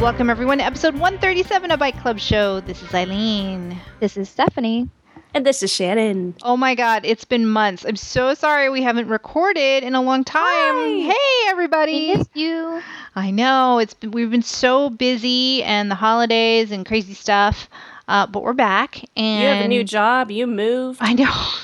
[0.00, 2.60] Welcome, everyone, to episode 137 of Bite Club Show.
[2.60, 3.80] This is Eileen.
[4.00, 4.88] This is Stephanie.
[5.32, 6.34] And this is Shannon.
[6.42, 7.84] Oh my God, it's been months.
[7.86, 10.44] I'm so sorry we haven't recorded in a long time.
[10.44, 11.12] Hi.
[11.12, 12.10] Hey, everybody.
[12.12, 12.82] We missed you.
[13.16, 17.68] I know it's been, we've been so busy and the holidays and crazy stuff,
[18.06, 19.02] uh, but we're back.
[19.16, 20.30] And You have a new job.
[20.30, 20.98] You moved.
[21.02, 21.32] I know.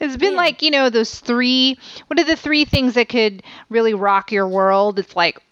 [0.00, 0.38] It's been Yeah.
[0.38, 1.78] like, you know, those three.
[2.08, 4.98] What are the three things that could really rock your world?
[4.98, 5.42] It's like m-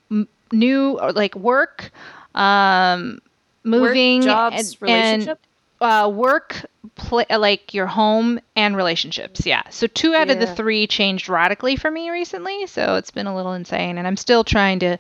[0.53, 1.91] new, like work,
[2.35, 3.21] um,
[3.65, 5.39] moving, jobs, and, relationship?
[5.39, 5.47] and
[5.81, 9.47] uh, work, pl- like your home and relationships.
[9.47, 9.63] Yeah.
[9.71, 12.67] So two out of the three changed radically for me recently.
[12.67, 14.99] So it's been a little insane, and I'm still trying to,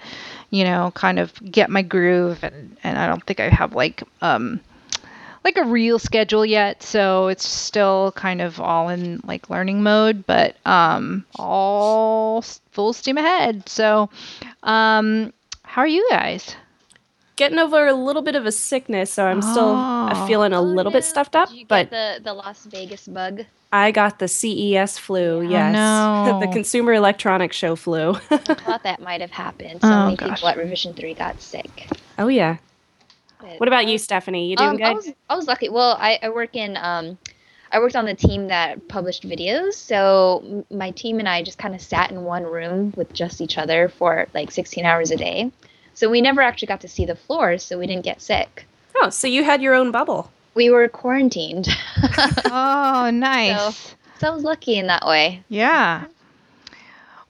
[0.50, 4.02] you know, kind of get my groove, and and I don't think I have like
[4.22, 4.60] um
[5.44, 10.26] like a real schedule yet, so it's still kind of all in like learning mode,
[10.26, 13.68] but um all full steam ahead.
[13.68, 14.08] So
[14.62, 15.32] um
[15.70, 16.56] how are you guys?
[17.36, 20.26] Getting over a little bit of a sickness, so I'm still uh, Oh.
[20.26, 21.48] feeling a little bit stuffed up.
[21.48, 23.44] Did you But get the, the Las Vegas bug?
[23.72, 25.40] I got the CES flu.
[25.48, 25.72] Yes,
[26.28, 26.38] no.
[26.40, 28.10] the Consumer Electronics Show flu.
[28.30, 29.80] I thought that might have happened.
[29.80, 30.36] So Oh, many gosh.
[30.38, 31.88] people at Revision 3 got sick.
[32.18, 32.56] oh yeah.
[33.40, 34.50] But- What about you, Stephanie?
[34.50, 34.84] You doing Um, good?
[34.86, 35.68] I was, I was lucky.
[35.70, 37.16] Well, I, I work in um,
[37.72, 39.74] I worked on the team that published videos.
[39.74, 43.58] So my team and I just kind of sat in one room with just each
[43.58, 45.52] other for like 16 hours a day.
[45.94, 48.64] So we never actually got to see the floors, so we didn't get sick.
[48.96, 50.30] oh, so you had your own bubble.
[50.54, 51.68] We were quarantined.
[52.52, 53.94] Oh, nice.
[54.18, 55.42] so I was lucky in that way.
[55.48, 56.06] Yeah.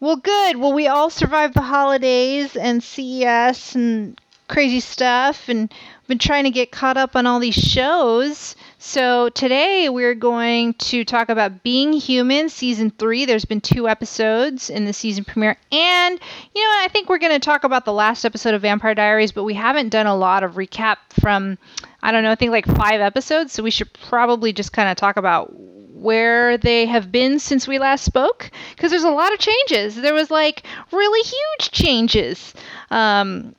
[0.01, 0.57] Well, good.
[0.57, 4.19] Well, we all survived the holidays and CES and
[4.49, 5.73] crazy stuff, and
[6.11, 8.57] been trying to get caught up on all these shows.
[8.79, 13.27] So today we're going to talk about Being Human season three.
[13.27, 16.19] There's been two episodes in the season premiere, and
[16.53, 19.31] you know I think we're going to talk about the last episode of Vampire Diaries,
[19.31, 21.57] but we haven't done a lot of recap from
[22.03, 23.53] I don't know I think like five episodes.
[23.53, 25.55] So we should probably just kind of talk about
[25.95, 29.95] where they have been since we last spoke because there's a lot of changes.
[29.95, 32.53] There was like really huge changes.
[32.91, 33.55] Um,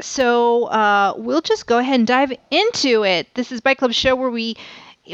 [0.00, 3.34] so uh, we'll just go ahead and dive into it.
[3.34, 4.56] This is Bite Club Show where we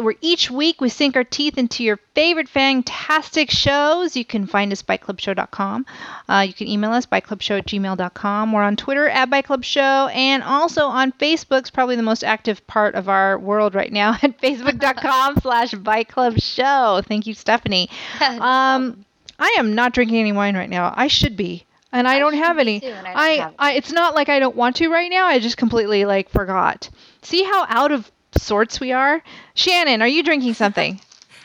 [0.01, 4.17] where each week we sink our teeth into your favorite fantastic shows.
[4.17, 5.87] You can find us at biteclubshow.com.
[6.29, 8.53] Uh, you can email us biteclubshow at gmail.com.
[8.53, 12.67] We're on Twitter at Bite Club Show and also on Facebook's probably the most active
[12.67, 17.01] part of our world right now at facebook.com slash Bike Club Show.
[17.07, 17.89] Thank you, Stephanie.
[18.39, 19.05] Um,
[19.39, 20.93] I am not drinking any wine right now.
[20.97, 21.65] I should be.
[21.93, 22.81] And I, I don't have any.
[22.81, 25.27] too, I I, have I it's not like I don't want to right now.
[25.27, 26.91] I just completely like forgot.
[27.23, 29.23] See how out of sorts we are?
[29.55, 31.01] Shannon, are you drinking something?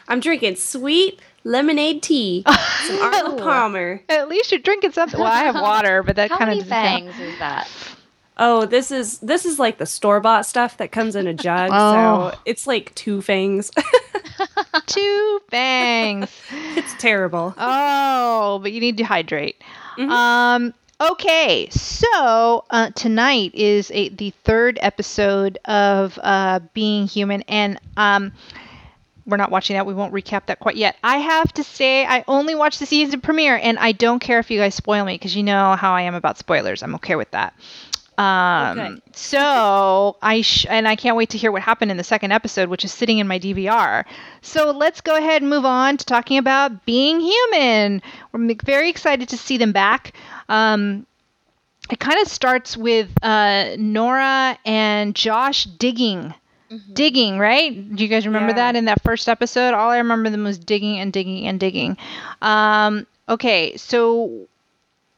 [0.07, 2.43] I'm drinking sweet lemonade tea.
[2.85, 4.01] Some Arnold Palmer.
[4.09, 5.19] At least you're drinking something.
[5.19, 7.13] Well, I have water, but that kind of many doesn't count.
[7.15, 7.69] fangs is that?
[8.35, 11.69] Oh, this is this is like the store bought stuff that comes in a jug.
[11.71, 12.31] Oh.
[12.31, 13.71] So it's like two fangs.
[14.87, 16.29] Two bangs.
[16.75, 17.53] it's terrible.
[17.57, 19.61] Oh, but you need to hydrate.
[19.97, 20.09] Mhm.
[20.09, 20.73] Um.
[21.01, 28.31] Okay, so uh, tonight is a, the third episode of uh, Being Human, and um,
[29.25, 29.85] we're not watching that.
[29.85, 30.95] We won't recap that quite yet.
[31.03, 34.49] I have to say, I only watched the season premiere, and I don't care if
[34.51, 36.83] you guys spoil me because you know how I am about spoilers.
[36.83, 37.53] I'm okay with that.
[38.17, 39.01] Um, Okay.
[39.13, 42.69] so I sh- and I can't wait to hear what happened in the second episode,
[42.69, 44.05] which is sitting in my DVR.
[44.41, 48.01] So let's go ahead and move on to talking about being human.
[48.31, 50.13] We're very excited to see them back.
[50.49, 51.05] Um,
[51.91, 56.33] it kind of starts with uh, Nora and Josh digging.
[56.93, 57.95] Digging, right?
[57.95, 58.55] Do you guys remember Yeah.
[58.71, 59.75] that in that first episode?
[59.75, 61.97] All I remember them was digging and digging and digging.
[62.41, 64.47] Um, okay, so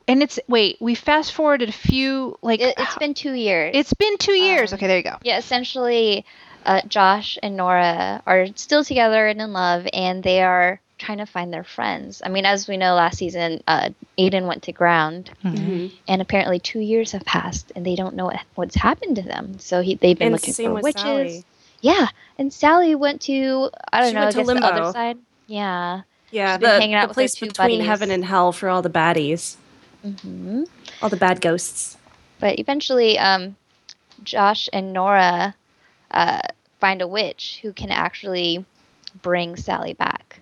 [0.08, 3.72] and it's wait, we fast forwarded a few like It, it's been two years.
[3.76, 4.72] it's been two years.
[4.74, 5.18] Um, okay, there you go.
[5.24, 6.26] yeah, essentially,
[6.66, 11.26] uh, Josh and Nora are still together and in love, and they are trying to
[11.26, 12.22] find their friends.
[12.26, 15.92] I mean, as we know, last season, uh, Aiden went to ground, Mhm.
[16.08, 19.60] and apparently two years have passed, and they don't know what- what's happened to them.
[19.60, 21.02] So he, they've been And looking same for with witches.
[21.02, 21.44] Sally.
[21.82, 22.08] Yeah,
[22.40, 24.68] and Sally went to I don't She know, went I to guess the limbo.
[24.68, 25.18] other side.
[25.48, 26.02] Yeah.
[26.32, 27.86] Yeah, She's been the, hanging out the with place between buddies.
[27.86, 29.58] heaven and hell for all the baddies,
[30.06, 30.64] hmm
[31.02, 31.98] all the bad ghosts.
[32.40, 33.56] But eventually, um,
[34.24, 35.56] Josh and Nora
[36.12, 36.42] uh,
[36.80, 38.66] find a witch who can actually
[39.22, 40.40] bring Sally back.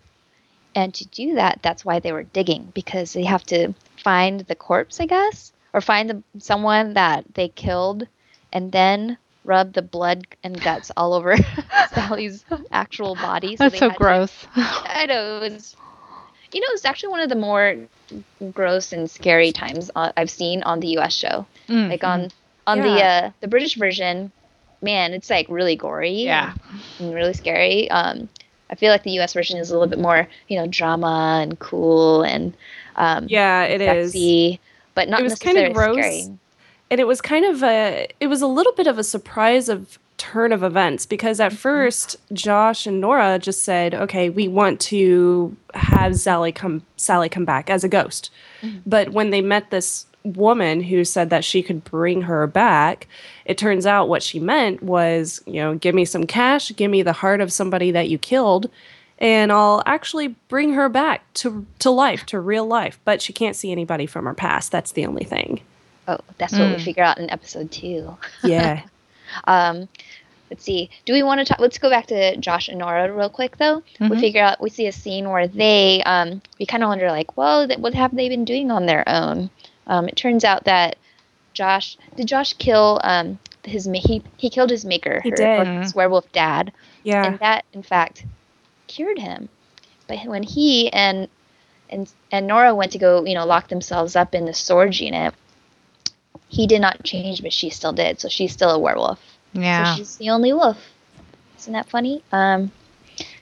[0.76, 4.56] And to do that, that's why they were digging because they have to find the
[4.56, 8.08] corpse, I guess, or find the, someone that they killed,
[8.52, 11.36] and then rub the blood and guts all over
[11.94, 13.56] Sally's actual body.
[13.56, 14.48] That's they so had to- gross.
[14.56, 15.76] I know it was.
[16.54, 17.76] You know, it's actually one of the more
[18.54, 21.14] gross and scary times uh, I've seen on the U.S.
[21.14, 21.46] show.
[21.68, 22.32] Mm, Like on
[22.68, 24.32] On the uh, the British version,
[24.82, 26.12] man, it's like really gory.
[26.24, 26.54] Yeah.
[27.00, 27.90] and really scary.
[27.92, 28.30] Um,
[28.70, 29.34] I feel like the U.S.
[29.34, 32.54] version is a little bit more, you know, drama and cool and
[32.96, 34.12] um, Yeah, it is.
[34.14, 34.60] sexy,
[34.96, 35.96] but not It was kinda gross.
[35.98, 36.38] scary.
[36.92, 39.98] and it was kind of a it was a little bit of a surprise of
[40.18, 41.54] turn of events because Mm-hmm.
[41.54, 47.30] at first Josh and Nora just said, "Okay, we want to have Sally come Sally
[47.30, 48.30] come back as a ghost."
[48.62, 48.80] Mm-hmm.
[48.86, 53.08] But when they met this woman who said that she could bring her back,
[53.44, 57.02] it turns out what she meant was, you know, give me some cash, give me
[57.02, 58.70] the heart of somebody that you killed,
[59.20, 63.00] and I'll actually bring her back to to life, to real life.
[63.04, 64.72] But she can't see anybody from her past.
[64.72, 65.60] That's the only thing.
[66.08, 66.82] Oh, that's what we Mm.
[66.84, 68.16] figure out in episode two.
[68.44, 68.84] Yeah.
[69.46, 69.88] Um,
[70.50, 70.90] let's see.
[71.06, 71.60] Do we want to talk?
[71.60, 73.84] Let's go back to Josh and Nora real quick, though.
[74.00, 74.20] We Mhm.
[74.20, 74.62] figure out.
[74.62, 76.02] We see a scene where they.
[76.04, 79.04] Um, we kind of wonder, like, well, th- what have they been doing on their
[79.08, 79.50] own?
[79.88, 80.96] Um, it turns out that
[81.54, 85.68] Josh did Josh kill um his ma- he he killed his maker, He her- did.
[85.84, 86.72] his werewolf dad,
[87.04, 87.26] Yeah.
[87.26, 88.26] and that in fact
[88.88, 89.50] cured him.
[90.08, 91.28] But when he and
[91.90, 95.34] and and Nora went to go, you know, lock themselves up in the storage unit,
[96.50, 98.20] he did not change, but she still did.
[98.20, 99.20] So she's still a werewolf.
[99.54, 99.94] Yeah.
[99.94, 100.78] So she's the only wolf.
[101.60, 102.24] Isn't that funny?
[102.32, 102.72] Um,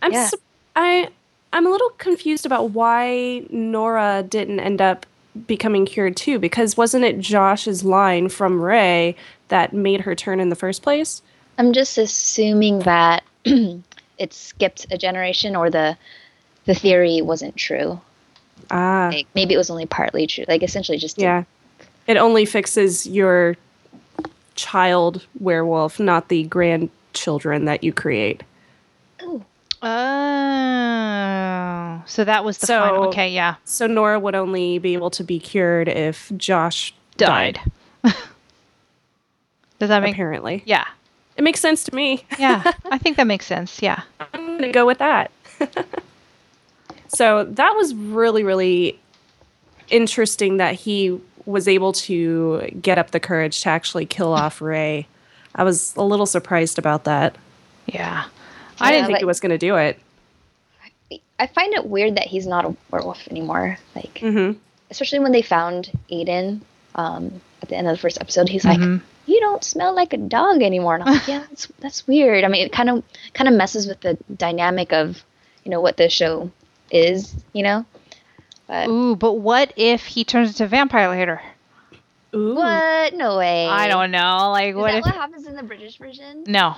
[0.01, 0.27] I'm yeah.
[0.27, 0.37] su-
[0.75, 1.09] I
[1.53, 5.05] I'm a little confused about why Nora didn't end up
[5.47, 9.15] becoming cured too because wasn't it Josh's line from Ray
[9.47, 11.21] that made her turn in the first place?
[11.57, 15.97] I'm just assuming that it skipped a generation, or the
[16.65, 17.99] the theory wasn't true.
[18.69, 20.45] Ah, Like, maybe it was only partly true.
[20.47, 21.43] Like essentially just didn't yeah.
[22.11, 23.55] It only fixes your
[24.55, 28.43] child werewolf, not the grandchildren that you create.
[29.23, 29.45] Ooh,
[29.81, 29.87] Oh,
[32.05, 33.03] so that was the So- final.
[33.07, 37.61] Okay, yeah, So Nora would only be able to be cured if Josh died.
[38.03, 38.13] died.
[39.79, 40.13] Does that make?
[40.13, 40.85] apparently, Yeah,
[41.37, 42.25] it makes sense to me.
[42.37, 42.73] yeah.
[42.91, 43.81] I think that makes sense.
[43.81, 44.01] Yeah.
[44.33, 45.31] I'm going to go with that.
[47.07, 48.99] so that was really, really
[49.89, 55.07] interesting that he was able to get up the courage to actually kill off Ray.
[55.55, 57.35] I was a little surprised about that.
[57.87, 58.25] Yeah.
[58.79, 59.99] I Yeah, didn't think like- he was going to do it.
[61.39, 63.77] I find it weird that he's not a werewolf anymore.
[63.95, 64.51] Like hmm
[64.91, 66.61] especially when they found Aiden
[66.95, 69.01] um, at the end of the first episode, he's like, Mhm.
[69.25, 72.47] "You don't smell like a dog anymore." And I'm like, "Yeah, that's that's weird." I
[72.49, 73.03] mean, it kind of
[73.33, 75.23] kind of messes with the dynamic of
[75.63, 76.51] you know what the show
[76.91, 77.85] is, you know.
[78.71, 81.41] But Ooh, but what if he turns into a vampire later?
[82.33, 82.55] Ooh.
[82.55, 83.13] what?
[83.13, 83.67] No way.
[83.67, 84.49] I don't know.
[84.51, 85.05] Like, Is what that if?
[85.05, 86.45] what happens in the British version?
[86.47, 86.77] No.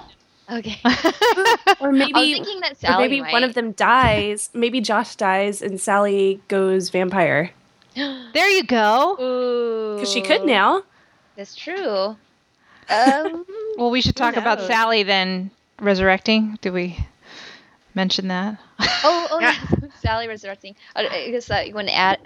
[0.51, 0.79] Okay.
[1.79, 3.31] Or I was maybe, thinking that or Sally maybe might.
[3.33, 4.49] one of them dies.
[4.55, 7.51] Maybe Josh dies and Sally goes vampire.
[7.95, 9.15] there you go.
[9.21, 9.95] Ooh.
[9.95, 10.81] Because she could now.
[11.35, 12.17] That's true.
[12.89, 13.45] Um,
[13.77, 14.59] Well, we should Who talk about?
[14.61, 16.57] Sally then resurrecting.
[16.61, 16.97] Did we
[17.95, 18.59] mention that?
[18.79, 19.55] oh, oh yeah.
[20.01, 20.75] Sally resurrecting.
[20.95, 22.19] I I guess uh, when at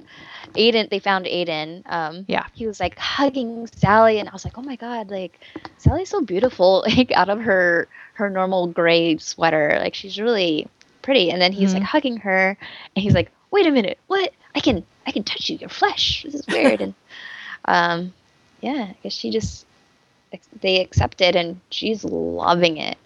[0.55, 1.83] Aiden, they found Aiden.
[1.85, 2.45] Um, Yeah.
[2.53, 5.39] He was like hugging Sally, and I was like, oh my god, like
[5.77, 10.67] Sally's so beautiful, like out of her her normal gray sweater, like she's really
[11.01, 11.29] pretty.
[11.31, 12.57] And then he's like hugging her,
[12.95, 14.33] and he's like, wait a minute, what?
[14.55, 16.23] I can I can touch you, your flesh.
[16.23, 16.81] This is weird.
[16.81, 16.93] and
[17.65, 18.13] um,
[18.61, 19.65] yeah, I guess she just
[20.61, 22.97] they accepted, and she's loving it.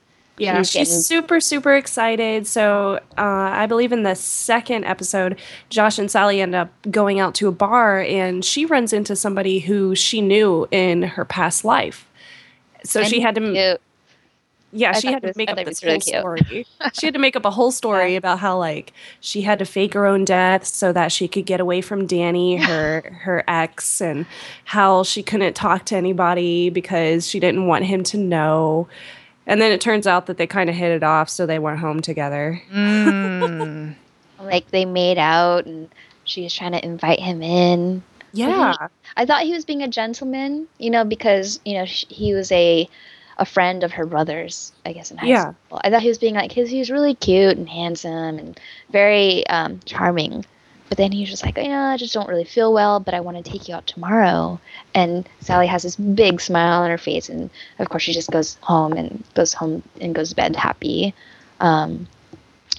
[0.42, 2.48] Yeah, She's she's super, super excited.
[2.48, 7.36] So uh, I believe in the second episode, Josh and Sally end up going out
[7.36, 12.08] to a bar, and she runs into somebody who she knew in her past life.
[12.84, 13.82] So And she had to, cute.
[14.72, 16.66] yeah, I she had to was- make up this really whole cute.
[16.66, 16.66] story.
[16.94, 19.94] she had to make up a whole story about how like she had to fake
[19.94, 24.26] her own death so that she could get away from Danny, her her ex, and
[24.66, 28.88] how she couldn't talk to anybody because she didn't want him to know.
[29.48, 31.80] And then it turns out that they kind of hit it off, so they went
[31.80, 32.62] home together.
[32.72, 33.96] Mm.
[34.40, 35.90] like they made out and
[36.24, 38.02] she was trying to invite him in
[38.34, 38.76] Yeah,
[39.18, 42.52] i thought he was being a gentleman you know because you know sh- he was
[42.52, 42.88] a
[43.38, 45.54] a friend of her brother's i guess in high Yeah.
[45.68, 48.60] school i thought he was being like his he was really cute and handsome and
[48.92, 50.44] very um, charming
[50.92, 53.38] but then he's just like yeah, i just don't really feel well but i want
[53.38, 54.60] to take you out tomorrow
[54.94, 58.58] and sally has this big smile on her face and of course she just goes
[58.62, 61.14] home and goes home and goes to bed happy
[61.62, 62.08] um,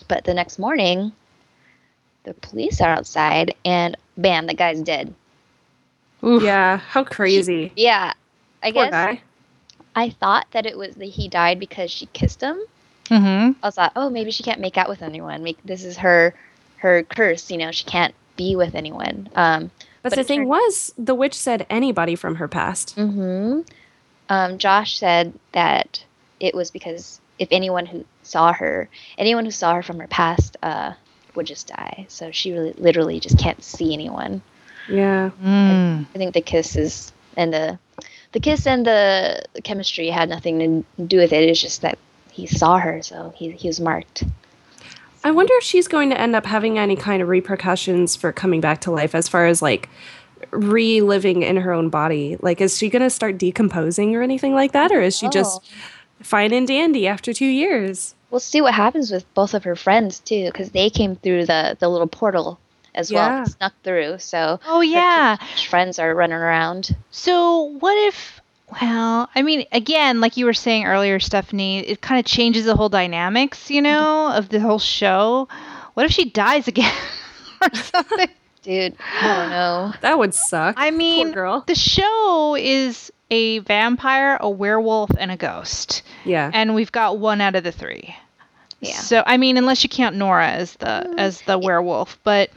[0.08, 1.10] but the next morning
[2.24, 5.14] the police are outside and bam the guy's dead
[6.22, 6.42] Oof.
[6.42, 6.76] yeah.
[6.76, 7.72] How crazy!
[7.76, 8.12] yeah
[8.62, 9.22] i Poor guess guy.
[9.96, 12.60] i thought that it was that he died because she kissed him
[13.08, 13.58] Mm-hmm.
[13.62, 16.34] i thought oh maybe she can't make out with anyone make, this is her
[16.82, 19.70] her curse you know she can't be with anyone um
[20.02, 22.94] But, But the thing turned- was, the witch said anybody from her past.
[22.96, 23.60] hmm
[24.28, 26.04] um, Josh said that
[26.40, 30.56] it was because if anyone who saw her, anyone who saw her from her past,
[30.62, 30.92] uh,
[31.34, 32.06] would just die.
[32.08, 34.40] So she really, literally, just can't see anyone.
[34.88, 35.30] Yeah.
[35.44, 36.06] Mm.
[36.14, 37.78] I think the kisses and the
[38.32, 40.58] the kiss and the chemistry had nothing
[40.96, 41.48] to do with it.
[41.48, 41.98] It's just that
[42.30, 44.24] he saw her, so he he was marked.
[45.24, 48.60] I wonder if she's going to end up having any kind of repercussions for coming
[48.60, 49.88] back to life as far as like
[50.50, 52.36] reliving in her own body.
[52.40, 54.90] Like, is she going to start decomposing or anything like that?
[54.92, 55.62] Or is she just
[56.20, 58.14] fine and dandy after two years?
[58.30, 61.76] We'll see what happens with both of her friends too, because they came through the
[61.78, 62.58] the little portal
[62.94, 63.36] as Yeah.
[63.38, 64.18] well, snuck through.
[64.18, 65.36] So Oh yeah.
[65.68, 66.96] friends are running around.
[67.10, 68.40] So what if?
[68.80, 72.74] Well, I mean, again, like you were saying earlier, Stephanie, it kind of changes the
[72.76, 75.48] whole dynamics, you know, of the whole show.
[75.94, 76.92] What if she dies again
[77.62, 78.28] or something?
[78.62, 79.92] Dude, I don't know.
[80.00, 80.76] That would suck.
[80.78, 81.64] I mean, Poor girl.
[81.66, 86.50] the show is a vampire, a werewolf, and a ghost, Yeah.
[86.54, 88.14] and we've got one out of the three.
[88.80, 88.92] Yeah.
[88.94, 92.50] So I mean, unless you count Nora as the as the werewolf, but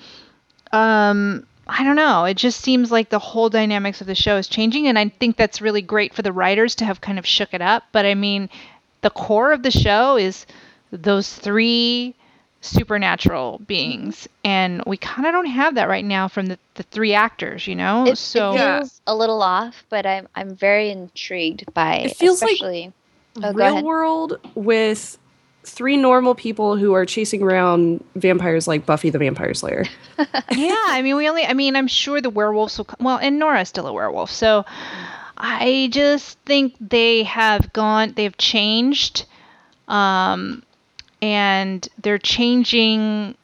[0.71, 2.25] um, I don't know.
[2.25, 5.35] It just seems like the whole dynamics of the show is changing, and I think
[5.35, 7.83] that's really great for the writers to have kind of shook it up.
[7.91, 8.49] But I mean,
[9.01, 10.45] the core of the show is
[10.91, 12.13] those three
[12.61, 17.13] supernatural beings, and we kind of don't have that right now from the, the three
[17.13, 18.05] actors, you know.
[18.07, 18.83] It, so it Yeah.
[19.07, 22.93] a little off, but I'm I'm very intrigued by It feels like especially
[23.43, 23.85] Oh, Real ahead.
[23.85, 25.17] world with
[25.65, 29.85] three normal people who are chasing around vampires like Buffy the Vampire Slayer.
[30.17, 31.45] yeah, I mean, we only.
[31.45, 32.85] I mean, I'm sure the werewolves will.
[32.85, 34.63] co- Well, and Nora's still a werewolf, so
[35.37, 38.13] I just think they have gone.
[38.15, 39.25] They've changed,
[39.87, 40.63] um,
[41.21, 43.35] and they're changing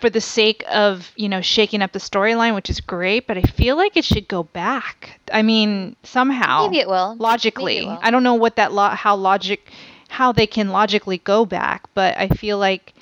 [0.00, 3.26] for the sake of you know shaking up the storyline, which is great.
[3.26, 5.20] But I feel like it should go back.
[5.32, 7.16] I mean, somehow Maybe it will.
[7.18, 7.78] logically.
[7.78, 7.98] It will.
[8.00, 9.70] I don't know what that lo- how logic
[10.08, 12.94] how they can logically go back, but I feel like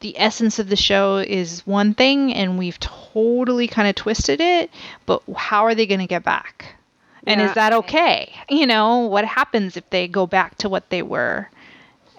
[0.00, 4.70] the essence of the show is one thing and we've totally kind of twisted it,
[5.06, 6.76] but how are they going to get back?
[7.26, 7.48] And Yeah.
[7.48, 8.32] is that okay?
[8.48, 11.48] You know, what happens if they go back to what they were?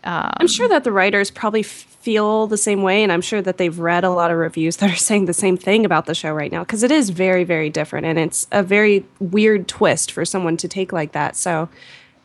[0.06, 3.42] Um, I'm sure that the writers probably f- feel the same way, and I'm sure
[3.42, 6.16] that they've read a lot of reviews that are saying the same thing about the
[6.16, 10.12] show right now because it is very, very different, and it's a very weird twist
[10.12, 11.36] for someone to take like that.
[11.38, 11.70] So,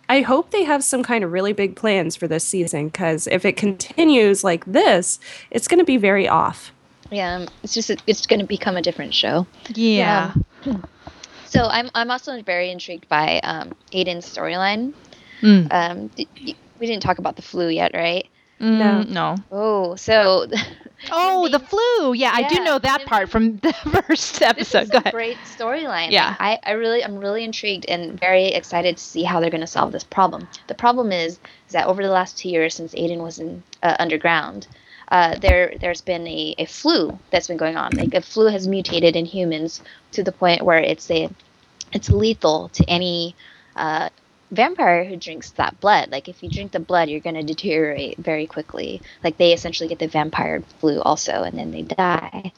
[0.09, 3.45] I hope they have some kind of really big plans for this season because if
[3.45, 5.19] it continues like this,
[5.51, 6.73] it's going to be very off.
[7.11, 9.47] Yeah, um, it's just it's going to become a different show.
[9.75, 10.35] yeah.
[11.49, 14.93] So I'm I'm also very intrigued by um, Aiden's storyline.
[15.41, 15.73] Mm.
[15.73, 16.11] Um,
[16.79, 18.27] we didn't talk about the flu yet, right?
[18.61, 19.37] Mm, no.
[19.53, 20.47] Oh, so
[21.13, 22.13] Oh, the flu.
[22.13, 24.81] Yeah, I do know that part from the first episode.
[24.81, 25.13] this is Go a ahead.
[25.15, 26.11] great storyline.
[26.11, 26.35] Yeah.
[26.41, 29.67] I, I really I'm really intrigued and very excited to see how they're going to
[29.67, 30.49] solve this problem.
[30.67, 33.95] The problem is is that over the last two years since Aiden was in uh,
[34.01, 34.67] underground,
[35.11, 37.93] uh, there there's been a, a flu that's been going on.
[37.93, 39.81] Like a flu has mutated in humans
[40.13, 41.31] to the point where it's a
[41.93, 43.37] it's lethal to any
[43.77, 44.09] uh,
[44.51, 46.11] vampire who drinks that blood.
[46.11, 49.03] Like if you drink the blood, you're going to deteriorate very quickly.
[49.23, 52.53] Like they essentially get the vampire flu also, and then they die.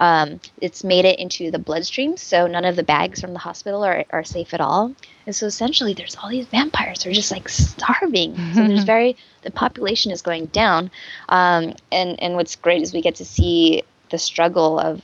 [0.00, 3.84] Um, it's made it into the bloodstream, so none of the bags from the hospital
[3.84, 4.92] are, are safe at all.
[5.26, 8.36] And so essentially, there's all these vampires who are just like starving.
[8.54, 10.90] so there's very the population is going down.
[11.28, 15.02] Um, and and what's great is we get to see the struggle of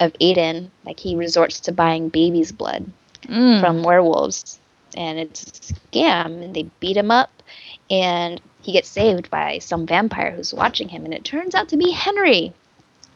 [0.00, 0.70] of Aiden.
[0.84, 2.90] Like he resorts to buying baby's blood
[3.24, 3.58] Mm.
[3.60, 4.60] from werewolves
[4.96, 7.42] and it's a scam and they beat him up
[7.90, 11.76] and he gets saved by some vampire who's watching him and it turns out to
[11.76, 12.52] be henry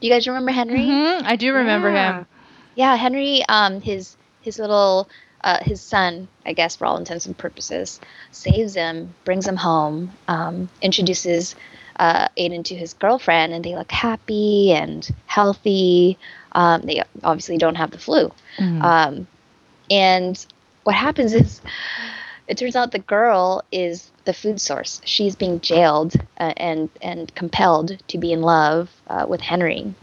[0.01, 2.19] do you guys remember henry Mhm, I do remember Yeah.
[2.21, 2.27] him.
[2.75, 5.09] yeah henry um his his little
[5.45, 8.01] uh, his son i guess for all intents and purposes
[8.31, 11.55] saves him brings him home um, introduces
[11.99, 16.19] uh, aiden to his girlfriend and they look happy and healthy
[16.53, 18.83] um, they obviously don't have the flu Mhm.
[18.83, 19.27] um,
[19.91, 20.45] and
[20.85, 21.61] what happens is,
[22.49, 25.01] it turns out the girl is the food source.
[25.05, 29.95] She's being jailed uh, and and compelled to be in love uh, with Henry,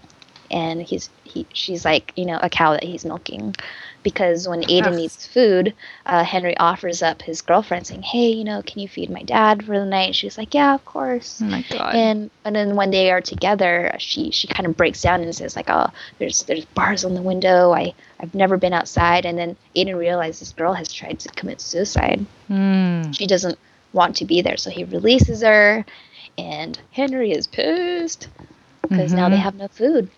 [0.50, 3.55] and he's he she's like you know a cow that he's milking,
[4.03, 4.94] because when Aiden Ugh.
[4.96, 5.74] needs food,
[6.06, 9.65] uh, Henry offers up his girlfriend saying, hey you know can you feed my dad
[9.65, 10.08] for the night?
[10.08, 11.39] And she's like yeah of course.
[11.41, 11.96] oh my god.
[11.96, 15.56] And and then when they are together, she she kind of breaks down and says
[15.56, 15.88] like, "Oh,
[16.18, 17.72] there's there's bars on the window.
[17.74, 21.62] I I've never been outside." And then Aiden realizes this girl has tried to commit
[21.62, 22.25] suicide.
[22.50, 23.15] Mm.
[23.15, 23.58] She doesn't
[23.94, 25.86] want to be there, so he releases her.
[26.38, 28.27] And Henry is pissed
[28.82, 29.39] because now they Mhm.
[29.41, 30.10] have no food.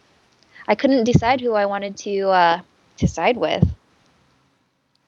[0.68, 2.60] I couldn't decide who I wanted to uh,
[3.02, 3.68] to side with.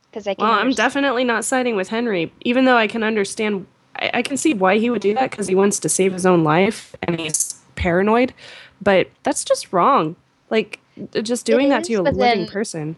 [0.10, 0.46] Because I can.
[0.46, 3.66] Well, I'm definitely not siding with Henry, even though I can understand.
[3.96, 6.26] I, I can see why he would do that because he wants to save his
[6.26, 8.34] own life and he's paranoid.
[8.82, 10.16] But that's just wrong.
[10.50, 10.80] Like
[11.24, 12.96] just doing that to a living then- person.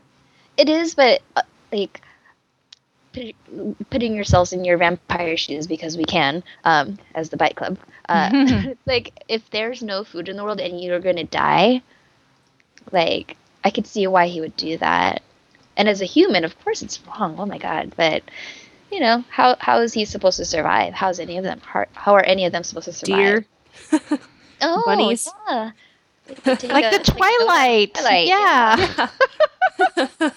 [0.57, 1.41] It is, but uh,
[1.73, 2.01] like
[3.89, 7.77] putting yourselves in your vampire shoes because we can, um, as the Bite Club.
[8.09, 11.81] Uh, like if there's no food in the world and you're gonna die,
[12.91, 15.22] like I could see why he would do that.
[15.75, 17.36] And as a human, of course, it's wrong.
[17.38, 17.93] Oh my god!
[17.98, 18.24] But
[18.91, 20.93] you know how how is he supposed to survive?
[20.93, 21.60] How is any of them?
[21.65, 23.45] How, how are any of them supposed to survive?
[23.91, 24.19] Deer.
[24.62, 25.27] Oh, bunnies.
[25.50, 25.72] yeah.
[26.29, 27.93] Like a- the take a- Twilight.
[27.93, 29.10] Twilight, yeah.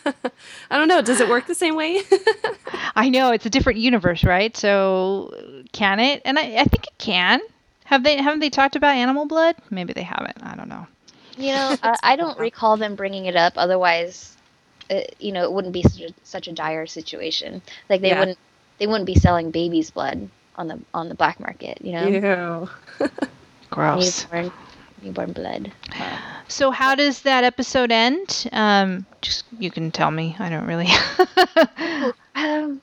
[0.71, 1.01] I don't know.
[1.03, 2.03] Does it work the same way?
[2.97, 4.57] I know it's a different universe, right?
[4.57, 6.23] So can it?
[6.25, 7.41] And I, I think it can.
[7.85, 9.55] Have they haven't they talked about animal blood?
[9.71, 10.43] Maybe they haven't.
[10.43, 10.87] I don't know.
[11.39, 13.55] You know, uh, I don't recall them bringing it up.
[13.57, 14.37] Otherwise,
[14.91, 17.63] uh, you know, it wouldn't be such a, such a dire situation.
[17.89, 18.19] Like they Yeah.
[18.21, 18.39] wouldn't
[18.79, 21.79] they wouldn't be selling babies' blood on the on the black market.
[21.83, 22.09] You know,
[23.01, 23.09] Ew.
[23.71, 24.25] Gross.
[24.25, 24.53] newborn
[25.03, 25.73] newborn blood.
[25.99, 26.19] Uh,
[26.49, 28.49] So how does that episode end?
[28.53, 30.37] Um, just you can tell me.
[30.39, 30.89] I don't really.
[32.35, 32.81] um,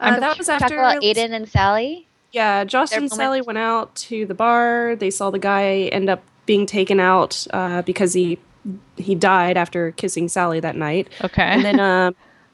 [0.00, 2.06] Uh, that was talk after about Aiden and Sally.
[2.32, 3.16] Yeah, Josh Their and moment.
[3.18, 4.96] Sally went out to the bar.
[4.96, 8.38] They saw the guy end up being taken out uh, because he
[8.96, 11.08] he died after kissing Sally that night.
[11.22, 11.42] okay.
[11.42, 12.12] And then uh,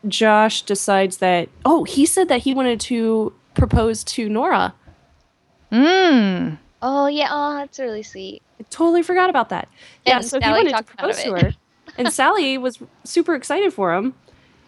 [0.08, 4.74] Josh decides that oh, he said that he wanted to propose to Nora.
[5.72, 6.58] mm.
[6.82, 8.42] Oh yeah, oh that's really sweet.
[8.60, 9.68] I totally forgot about that.
[10.04, 11.54] Yeah, so Sally he wanted to talked him out of propose to her,
[11.96, 14.14] and Sally was super excited for him.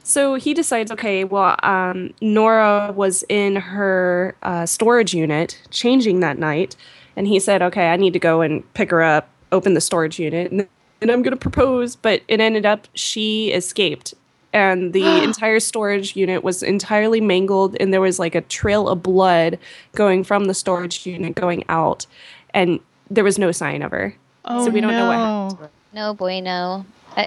[0.04, 6.38] So he decides, okay, well, um, Nora was in her uh, storage unit changing that
[6.38, 6.76] night,
[7.16, 10.18] and he said, okay, I need to go and pick her up, open the storage
[10.18, 10.68] unit, and
[11.00, 11.96] then I'm going to propose.
[11.96, 14.14] But it ended up she escaped,
[14.52, 19.02] and the entire storage unit was entirely mangled, and there was like a trail of
[19.02, 19.58] blood
[19.94, 22.06] going from the storage unit going out,
[22.54, 24.14] and there was no sign of her.
[24.44, 25.24] Oh, so we don't know what no.
[25.24, 25.70] happened to her.
[25.92, 26.86] No bueno.
[27.16, 27.26] I,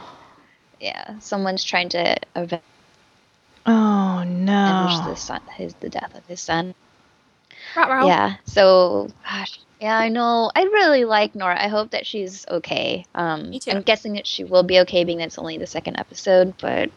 [0.80, 2.62] yeah, someone's trying to oh, avenge
[3.66, 5.14] Oh the no.
[5.16, 6.74] son, his the death of his son.
[7.76, 8.08] Ruh-roh.
[8.08, 8.36] Yeah.
[8.46, 10.52] So, gosh, yeah, I know.
[10.54, 11.62] I really like Nora.
[11.62, 13.06] I hope that she's okay.
[13.16, 13.72] Um, Me too.
[13.72, 16.90] I'm guessing that she will be okay, being that it's only the second episode, but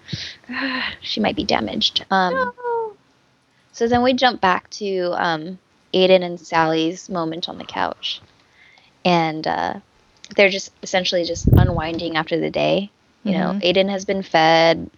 [1.01, 2.05] she might be damaged.
[2.11, 2.53] Um, No.
[3.73, 5.59] So then we jump back to um,
[5.95, 8.21] Aiden and Sally's moment on the couch,
[9.05, 9.75] and uh,
[10.37, 12.91] they're just essentially just unwinding after the day.
[13.25, 13.63] You know, Mhm.
[13.63, 14.91] Aiden has been fed.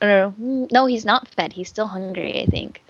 [0.00, 1.52] Or, no, he's not fed.
[1.52, 2.82] He's still hungry, I think.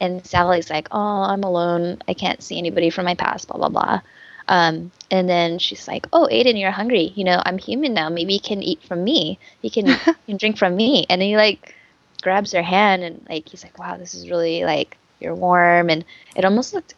[0.00, 2.02] And Sally's like, "Oh, I'm alone.
[2.06, 4.00] I can't see anybody from my past." Blah blah blah.
[4.48, 7.12] Um, and then she's like, "Oh, Aiden, you're hungry.
[7.14, 8.08] You know, I'm human now.
[8.08, 9.38] Maybe you can eat from me.
[9.62, 11.74] You can, you can drink from me." And he like
[12.22, 16.04] grabs her hand and like he's like, "Wow, this is really like you're warm." And
[16.36, 16.94] it almost looked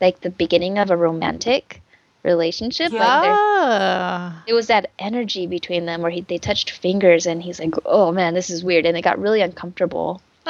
[0.00, 1.80] like the beginning of a romantic
[2.24, 2.92] relationship.
[2.92, 4.42] Like Ah.
[4.46, 8.10] it was that energy between them where he, they touched fingers and he's like oh
[8.12, 10.20] man this is weird and it got really uncomfortable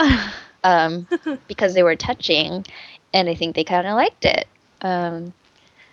[0.64, 1.06] um,
[1.48, 2.64] because they were touching
[3.14, 4.46] and i think they kind of liked it
[4.82, 5.32] um,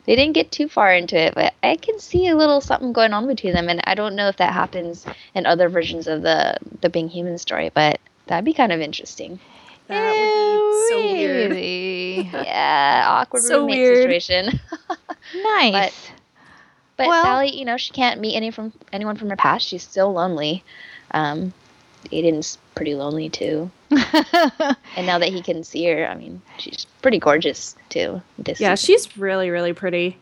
[0.06, 3.14] they didn't get too far into it but i can see a little something going
[3.14, 5.06] on between them and i don't know if that happens
[5.36, 9.40] in other versions of the the being human story but that'd be kind of interesting
[9.88, 11.56] That would be so weird.
[12.46, 13.98] yeah awkward So roommate weird.
[14.04, 14.60] situation
[15.44, 16.12] nice.
[16.98, 19.66] But Well- Sally, you know, she can't meet any from anyone from her past.
[19.66, 20.64] She's still lonely.
[21.12, 21.54] Um,
[22.12, 23.70] Aiden's pretty lonely too.
[24.96, 28.22] And now that he can see her, I mean, she's pretty gorgeous too.
[28.38, 28.96] This Yeah, season.
[28.96, 30.18] she's really, really pretty.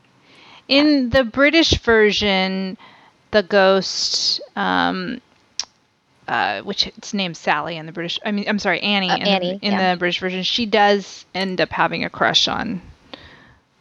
[0.68, 2.78] In the British version,
[3.32, 5.22] the ghost, um,
[6.28, 8.20] uh, which it's named Sally in the British.
[8.26, 9.10] I mean, I'm sorry, Annie.
[9.10, 9.94] Uh, in Annie, the, in yeah.
[9.94, 12.82] the British version, she does end up having a crush on,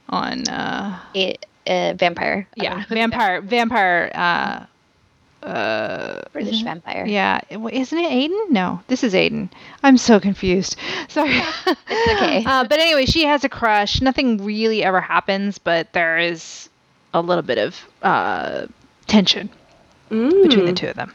[0.09, 2.47] on uh, a, a vampire.
[2.57, 4.11] Yeah, vampire, vampire.
[4.15, 4.67] Uh,
[5.47, 7.07] uh, British vampire.
[7.07, 8.51] Yeah, isn't it Aiden?
[8.51, 9.49] No, this is Aiden.
[9.83, 10.77] I'm so confused.
[11.09, 11.41] Sorry.
[11.67, 12.45] It's okay.
[12.47, 14.01] Uh, but anyway, she has a crush.
[14.03, 16.69] Nothing really ever happens, but there is
[17.15, 18.67] a little bit of uh,
[19.07, 19.49] tension
[20.09, 20.77] between the Mm.
[20.77, 21.13] two of them.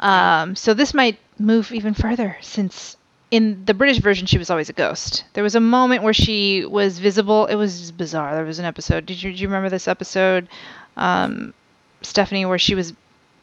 [0.00, 2.96] Um, so this might move even further since
[3.30, 5.24] in the British version she was always a ghost.
[5.34, 7.46] There was a moment where she was visible.
[7.46, 8.34] It was bizarre.
[8.34, 9.04] There was an episode.
[9.06, 10.48] Did you, do you remember this episode,
[10.96, 11.52] um,
[12.02, 12.94] Stephanie, where she was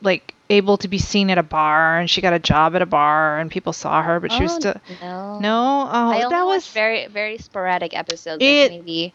[0.01, 2.85] like able to be seen at a bar and she got a job at a
[2.85, 5.39] bar and people saw her, but she was Oh, still no.
[5.39, 5.89] no.
[5.91, 8.41] Oh, that was very very sporadic episodes.
[8.43, 9.13] It- like maybe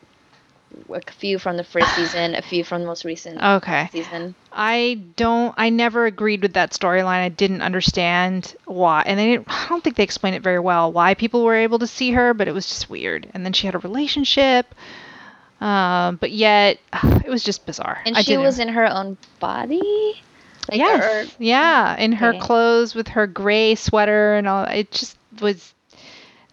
[0.88, 3.88] a few from the first season, a few from the most recent Okay.
[3.92, 4.34] season.
[4.52, 5.54] I don't.
[5.56, 7.22] I never agreed with that storyline.
[7.22, 10.92] I didn't understand why, and they didn't, I don't think they explained it very well
[10.92, 13.28] why people were able to see her, but it was just weird.
[13.34, 14.74] And then she had a relationship,
[15.60, 16.78] um, but yet
[17.24, 18.00] it was just bizarre.
[18.06, 20.22] And I she was in her own body.
[20.70, 24.64] Like, yes, yeah, in her clothes with her gray sweater and all.
[24.64, 25.74] It just was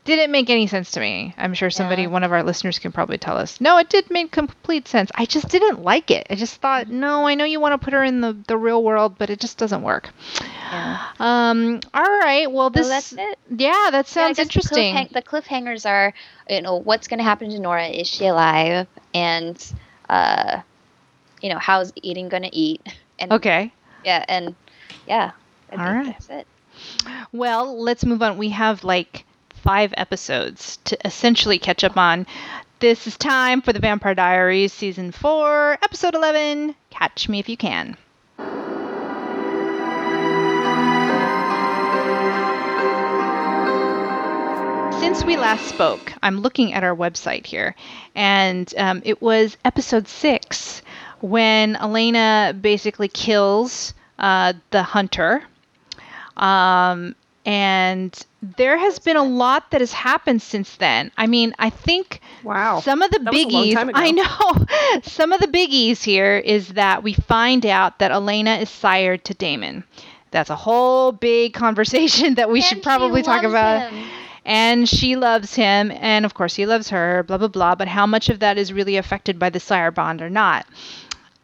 [0.05, 1.33] didn't make any sense to me.
[1.37, 2.07] I'm sure somebody, Yeah.
[2.07, 3.59] one of our listeners, can probably tell us.
[3.59, 5.11] No, it did make complete sense.
[5.13, 6.27] I just didn't like it.
[6.29, 8.81] I just thought, no, I know you want to put her in the the real
[8.83, 10.09] world, but it just doesn't work.
[10.71, 11.07] yeah.
[11.19, 11.81] Um.
[11.93, 12.49] All right.
[12.49, 12.85] Well, this.
[12.87, 13.39] So that's it.
[13.49, 14.93] Yeah, that Yeah, sounds guess interesting.
[14.95, 16.13] The, cliffhang- the cliffhangers are,
[16.49, 17.87] you know, what's going to happen to Nora?
[17.87, 18.87] Is she alive?
[19.13, 19.73] And,
[20.07, 20.61] uh,
[21.41, 22.81] you know, how's Aiden going to eat?
[23.19, 23.73] And okay.
[24.07, 24.55] Yeah, and
[25.05, 25.31] yeah,
[25.69, 26.05] I All think right.
[26.05, 26.47] that's it.
[27.33, 28.37] Well, let's move on.
[28.37, 32.25] We have like five episodes to essentially catch up on.
[32.79, 36.73] This is time for the Vampire Diaries season four, episode eleven.
[36.89, 37.97] Catch me if you can.
[45.01, 47.75] Since we last spoke, I'm looking at our website here,
[48.15, 50.81] and um, it was episode six
[51.21, 55.43] when Elena basically kills uh, the hunter.
[56.35, 61.11] Um, and there has been a lot that has happened since then.
[61.17, 62.81] I mean, I think Wow.
[62.81, 63.91] some of the That was a long biggies.
[63.95, 68.69] I know, some of the biggies here is that we find out that Elena is
[68.69, 69.83] sired to Damon.
[70.31, 73.91] That's a whole big conversation that we should And she probably talk about.
[73.91, 74.07] him.
[74.45, 77.75] And she loves him, and of course he loves her, blah, blah, blah.
[77.75, 80.65] But how much of that is really affected by the sire bond or not?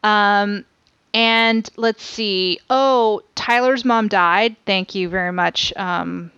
[0.03, 0.65] Um,
[1.13, 2.59] and let's see.
[2.69, 4.55] Oh, Tyler's mom died.
[4.65, 6.31] Thank you very much, um,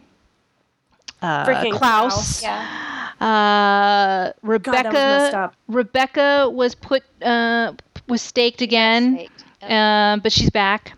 [1.22, 1.78] uh, Klaus.
[1.78, 2.44] Klaus.
[2.44, 3.12] Yeah.
[3.22, 4.92] Uh, Rebekah.
[4.92, 5.56] messed up.
[5.68, 7.74] Rebekah was put uh,
[8.08, 9.30] was staked again, Right.
[9.62, 9.72] Yep.
[9.72, 10.94] um, but she's back.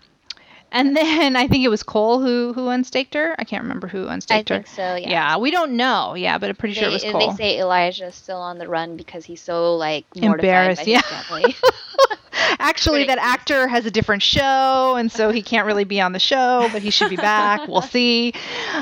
[0.71, 3.35] And then I think it was Kol who who unstaked her.
[3.37, 4.63] I can't remember who unstaked I her.
[4.63, 4.95] think so.
[4.95, 5.09] Yeah.
[5.09, 6.15] Yeah, we don't know.
[6.15, 7.31] Yeah, but I'm pretty sure it was they, Kol.
[7.31, 11.01] they say Elijah's still on the run because he's so like mortified Embarrassed, by yeah.
[11.03, 11.55] his family.
[12.59, 16.19] Actually, that actor has a different show, and so he can't really be on the
[16.19, 17.67] show, but he should be back.
[17.67, 18.33] we'll see.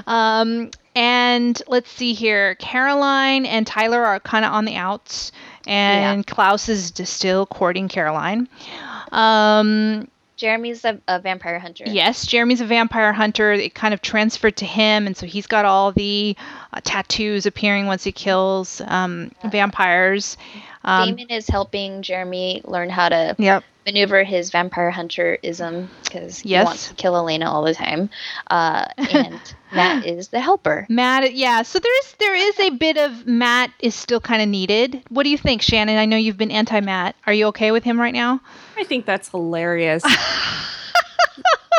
[0.08, 2.56] Um, and let's see here.
[2.56, 5.32] Caroline and Tyler are kind of on the outs,
[5.68, 8.48] and Klaus is still courting Caroline.
[9.12, 11.86] Um, Jeremy's a, a vampire hunter.
[11.88, 13.54] Yes, Jeremy's a vampire hunter.
[13.54, 16.36] It kind of transferred to him, and so he's got all the
[16.74, 20.38] uh, tattoos appearing once he kills um, vampires.
[20.86, 23.64] Um, Damon is helping Jeremy learn how to yep.
[23.86, 26.66] maneuver his vampire hunterism because he Yes.
[26.66, 28.10] wants to kill Elena all the time.
[28.50, 29.40] Uh, and
[29.74, 30.86] Matt is the helper.
[30.88, 31.64] Matt, yeah.
[31.64, 35.02] So there is there is a bit of Matt is still kind of needed.
[35.10, 35.98] What do you think, Shannon?
[35.98, 37.16] I know you've been anti Matt.
[37.26, 38.42] Are you okay with him right now?
[38.78, 40.04] I think that's hilarious.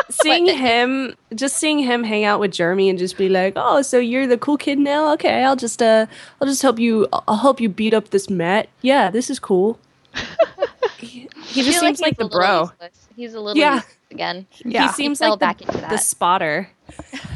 [0.09, 3.97] seeing him, just seeing him hang out with Jeremy and just be like, "Oh, so
[3.99, 5.11] you're the cool kid now?
[5.13, 6.05] Okay, I'll just uh,
[6.41, 7.07] I'll just help you.
[7.27, 8.69] I'll help you beat up this Matt.
[8.81, 9.79] Yeah, this is cool."
[10.97, 12.61] he, he just seems he's like the bro.
[12.61, 13.07] useless.
[13.15, 13.81] He's a little Yeah.
[14.11, 14.45] again.
[14.65, 14.87] Yeah.
[14.87, 16.03] He seems fell like back the, into the that.
[16.03, 16.69] spotter.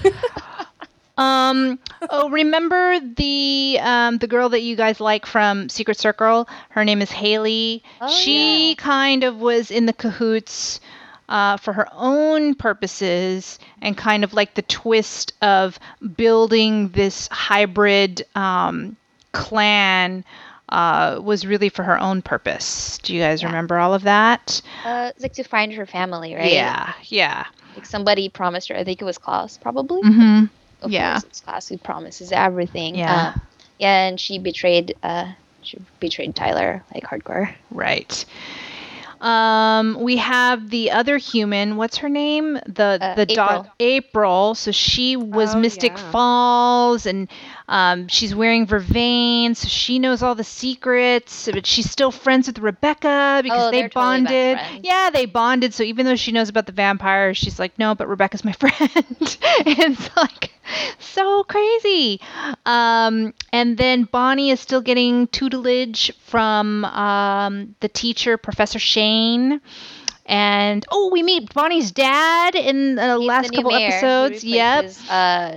[1.17, 1.77] Um.
[2.10, 6.47] Oh, remember the um the girl that you guys like from Secret Circle?
[6.69, 7.84] Her name is Hayley.
[7.99, 8.75] Oh, she yeah.
[8.75, 10.79] kind of was in the cahoots.
[11.31, 15.79] Uh, for her own purposes, and kind of like the twist of
[16.17, 18.97] building this hybrid um,
[19.31, 20.25] clan
[20.67, 22.97] uh, was really for her own purpose.
[22.97, 23.47] Do you guys Yeah.
[23.47, 24.61] remember all of that?
[24.83, 26.51] Uh, it's like to find her family, right?
[26.51, 27.45] Yeah, yeah.
[27.77, 28.75] Like somebody promised her.
[28.75, 30.01] I think it was Klaus, probably.
[30.01, 30.45] Mm-hmm.
[30.81, 31.13] Of yeah.
[31.13, 32.95] course, it's Klaus who promises everything.
[32.95, 33.33] Yeah.
[33.35, 33.39] Uh,
[33.79, 34.95] yeah, and she betrayed.
[35.01, 37.53] Uh, she betrayed Tyler like hardcore.
[37.69, 38.25] Right.
[39.21, 41.77] Um, we have the other human.
[41.77, 42.55] What's her name?
[42.65, 43.73] The Uh, the dog April.
[43.79, 44.55] April.
[44.55, 46.12] So she was Oh, Mystic yeah.
[46.12, 47.29] Falls, and
[47.67, 51.50] um, she's wearing vervain, so she knows all the secrets.
[51.52, 54.60] But she's still friends with Rebekah because Oh, they they're totally bonded.
[54.84, 55.74] yeah, they bonded.
[55.74, 58.78] So even though she knows about the vampires, she's like, no, but Rebekah's my friend.
[59.10, 60.52] it's like
[61.00, 62.19] so crazy.
[62.65, 69.62] Um, and then Bonnie is still getting tutelage from um, the teacher, Professor Shane.
[70.26, 73.88] And oh, we meet Bonnie's dad in the He's last the couple mayor.
[73.89, 74.43] Episodes.
[74.43, 74.91] Yep.
[75.10, 75.56] Uh,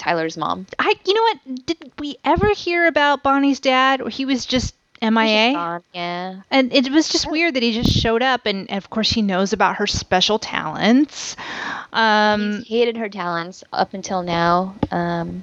[0.00, 0.66] Tyler's mom.
[0.78, 0.94] I.
[1.04, 1.66] You know what?
[1.66, 4.00] Did we ever hear about Bonnie's dad?
[4.00, 5.52] Or he was just MIA.
[5.52, 6.40] just Yeah.
[6.50, 9.22] And it was just weird that he just showed up, and, and of course he
[9.22, 11.36] knows about her special talents.
[11.92, 15.42] Um, he's hated her talents up until now, um,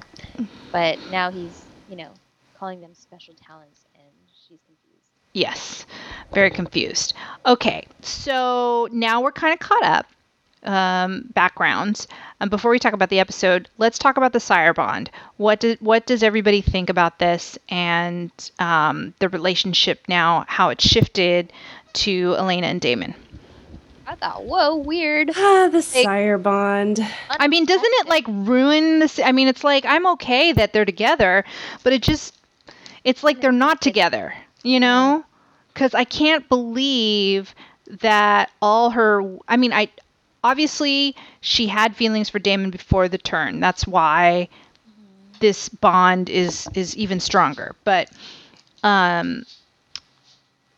[0.71, 2.11] but now he's you know
[2.57, 4.11] calling them special talents, and
[4.47, 5.11] she's confused.
[5.33, 5.85] Yes.
[6.33, 7.13] Very confused.
[7.45, 10.07] Okay, so now we're kind of caught up.
[10.63, 12.07] Um, backgrounds.
[12.41, 15.09] Um, before we talk about the episode, let's talk about the sire bond.
[15.37, 20.45] What do, what does everybody think about this and um, the relationship now?
[20.47, 21.53] How it shifted
[21.93, 23.13] to Elena and Damon?
[24.07, 25.31] I thought, whoa, weird.
[25.37, 27.05] Ah, the sire bond.
[27.29, 29.19] I mean, doesn't it like ruin this?
[29.19, 31.43] I mean, it's like I'm okay that they're together,
[31.83, 32.35] but it just
[33.03, 35.25] it's like they're not together, you know?
[35.75, 37.53] Cuz I can't believe
[38.01, 39.89] that all her I mean, I
[40.43, 43.59] obviously she had feelings for Damon before the turn.
[43.59, 44.49] That's why
[45.39, 47.75] this bond is is even stronger.
[47.83, 48.09] But
[48.83, 49.45] um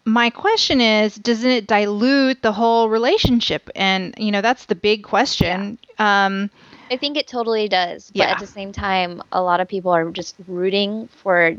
[0.05, 5.03] my question is doesn't it dilute the whole relationship and you know that's the big
[5.03, 6.49] question um
[6.91, 8.11] I think it totally does.
[8.15, 8.31] But Yeah.
[8.31, 11.55] at the same time, a lot of people are just rooting for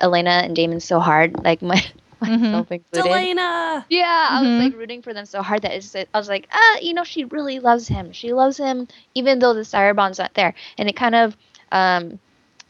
[0.00, 1.84] Elena and Damon so hard, like my,
[2.28, 3.08] myself included.
[3.10, 3.84] Delena.
[3.88, 4.56] Yeah, I Mhm.
[4.56, 7.04] was like rooting for them so hard that it's, I was like, ah, you know,
[7.04, 8.12] she really loves him.
[8.12, 10.54] She loves him even though the sire bond's not there.
[10.78, 11.36] And it kind of
[11.72, 12.18] um,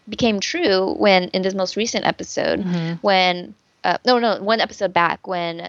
[0.09, 2.99] became true when in this most recent episode Mhm.
[3.03, 5.69] when uh, no no one episode back when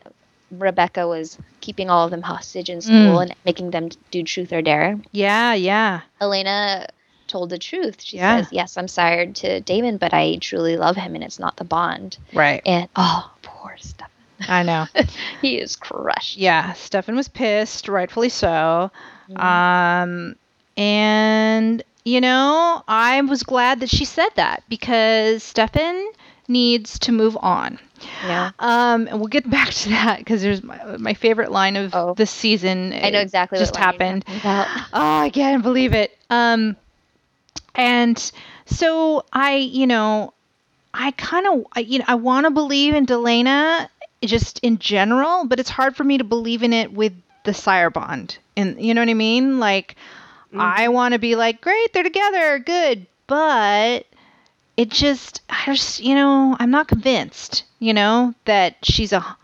[0.51, 3.21] Rebekah was keeping all of them hostage in school Mm.
[3.23, 4.97] and making them do truth or dare.
[5.11, 6.87] yeah yeah Elena
[7.27, 8.01] told the truth.
[8.03, 8.37] She Yeah.
[8.37, 11.63] says, "Yes, I'm sired to Damon, but I truly love him, and it's not the
[11.65, 13.31] bond." right And oh,
[13.75, 14.09] poor Stefan,
[14.47, 14.85] i know
[15.41, 16.37] he is crushed.
[16.37, 18.91] yeah stefan was pissed rightfully so
[19.29, 19.41] Mm.
[19.43, 20.35] um
[20.77, 26.11] and you know i was glad that she said that because stefan
[26.47, 27.79] needs to move on
[28.21, 31.95] Yeah, um and we'll get back to that because there's my, my favorite line of
[31.95, 32.13] Oh.
[32.13, 34.25] this season I know exactly just happened.
[34.45, 36.15] Oh, I can't believe it.
[36.29, 36.75] Um,
[37.73, 38.31] and
[38.67, 40.34] so I, you know,
[40.97, 43.89] I kind of, you know, I want to believe in Delena
[44.23, 47.89] just in general, but it's hard for me to believe in it with the sire
[47.89, 48.37] bond.
[48.57, 49.59] And you know what I mean?
[49.59, 49.95] Like,
[50.57, 54.05] I want to be like, great, they're together, good, but
[54.77, 59.37] it just, I just, you know, I'm not convinced, you know, that she's a,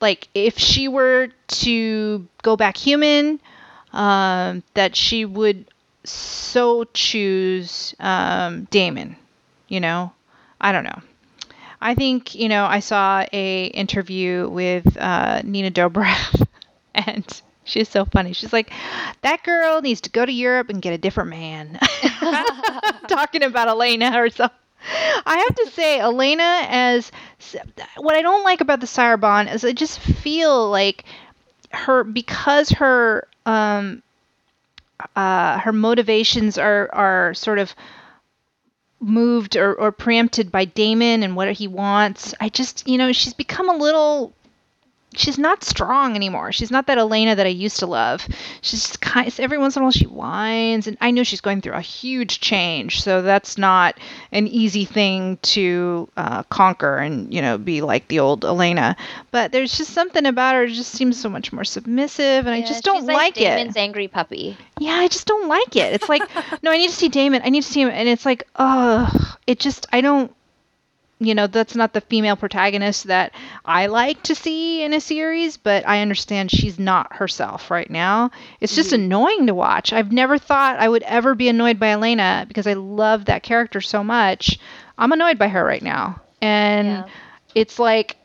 [0.00, 3.40] like, if she were to go back human,
[3.92, 5.64] um, that she would
[6.04, 9.16] so choose um, Damon.
[9.68, 10.12] You know,
[10.60, 11.00] I don't know.
[11.80, 16.46] I think you know I saw a interview with uh, Nina Dobrev,
[16.94, 18.32] and she's so funny.
[18.32, 18.72] She's like,
[19.22, 21.78] that girl needs to go to Europe and get a different man.
[23.08, 24.56] Talking about Elena something.
[25.26, 27.10] I have to say, Elena, as
[27.96, 29.16] what I don't like about the Sire
[29.48, 31.04] is I just feel like
[31.70, 34.02] her because her um
[35.16, 37.74] uh her motivations are are sort of
[39.00, 42.34] moved or, or preempted by Damon and what he wants.
[42.40, 44.32] I just you know she's become a little
[45.14, 46.52] she's not strong anymore.
[46.52, 48.26] She's not that Elena that I used to love.
[48.60, 51.60] She's just kind every once in a while she whines and I know she's going
[51.60, 53.98] through a huge change, so that's not
[54.32, 58.96] an easy thing to uh, conquer and you know be like the old Elena.
[59.30, 62.60] But there's just something about her that just seems so much more submissive, and I
[62.60, 63.80] just don't she's like, Damon's it.
[63.80, 64.56] angry puppy.
[64.78, 65.92] Yeah, I just don't like it.
[65.94, 66.22] It's like
[66.62, 67.42] no, I need to see Damon.
[67.44, 70.32] I need to see him, and it's like oh, it just I don't.
[71.20, 73.32] You know, that's not the female protagonist that
[73.64, 78.30] I like to see in a series, but I understand she's not herself right now.
[78.60, 79.02] It's just mm-hmm.
[79.04, 79.92] annoying to watch.
[79.92, 83.80] I've never thought I would ever be annoyed by Elena because I love that character
[83.80, 84.60] so much.
[84.96, 86.20] I'm annoyed by her right now.
[86.40, 87.04] And Yeah.
[87.54, 88.16] it's like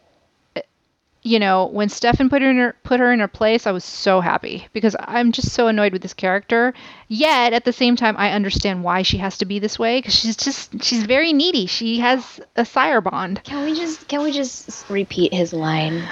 [1.23, 3.85] you know, when Stefan put her in her put her in her place, I was
[3.85, 6.73] so happy because I'm just so annoyed with this character.
[7.07, 10.13] Yet at the same time, I understand why she has to be this way because
[10.13, 11.65] she's just she's very needy.
[11.65, 13.41] She has a sire bond.
[13.45, 16.03] Can we just can we just repeat his line?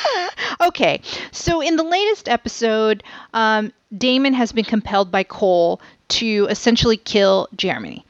[0.60, 6.96] okay, so in the latest episode, um, Damon has been compelled by Kol to essentially
[6.96, 8.04] kill Jeremy,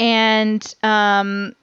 [0.00, 1.54] and um,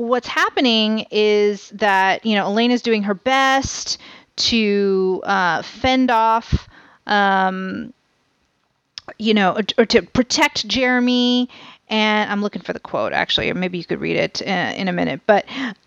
[0.00, 3.98] what's happening is that you know Elena's doing her best
[4.36, 6.68] to uh, fend off.
[7.06, 7.92] Um,
[9.18, 11.48] you know, or, or to protect Jeremy.
[11.88, 14.86] And I'm looking for the quote actually, or maybe you could read it uh, in
[14.86, 15.22] a minute.
[15.26, 15.46] But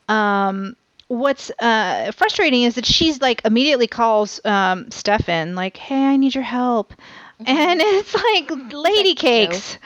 [0.10, 0.76] um,
[1.08, 6.36] what's uh, frustrating is that she's like immediately calls um, Stefan, like, "Hey, I need
[6.36, 6.94] your help,"
[7.40, 9.78] and it's like, "Lady cakes."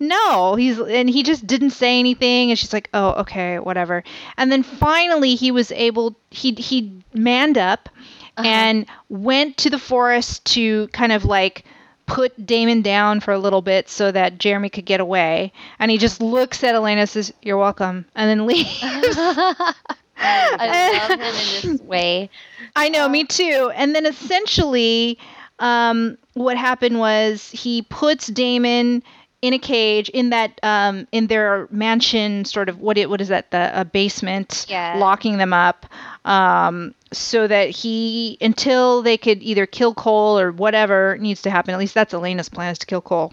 [0.00, 4.02] No, he's and he just didn't say anything, and she's like, "Oh, okay, whatever."
[4.36, 6.16] And then finally, he was able.
[6.30, 7.88] He he manned up
[8.36, 8.46] Uh-huh.
[8.48, 11.64] and went to the forest to kind of like
[12.06, 15.52] put Damon down for a little bit so that Jeremy could get away.
[15.78, 18.68] And he just looks at Elena and says, You're welcome, and then leaves.
[20.16, 22.30] I love him in this way.
[22.76, 23.70] I know, me too.
[23.74, 25.18] And then essentially,
[25.58, 29.02] um, what happened was he puts Damon
[29.42, 33.28] in a cage in that um, in their mansion, sort of what it what is
[33.28, 34.96] that the a basement, Yeah.
[34.98, 35.84] locking them up,
[36.24, 41.74] um, so that he until they could either kill Kol or whatever needs to happen.
[41.74, 43.32] At least that's Elena's plan is to kill Kol.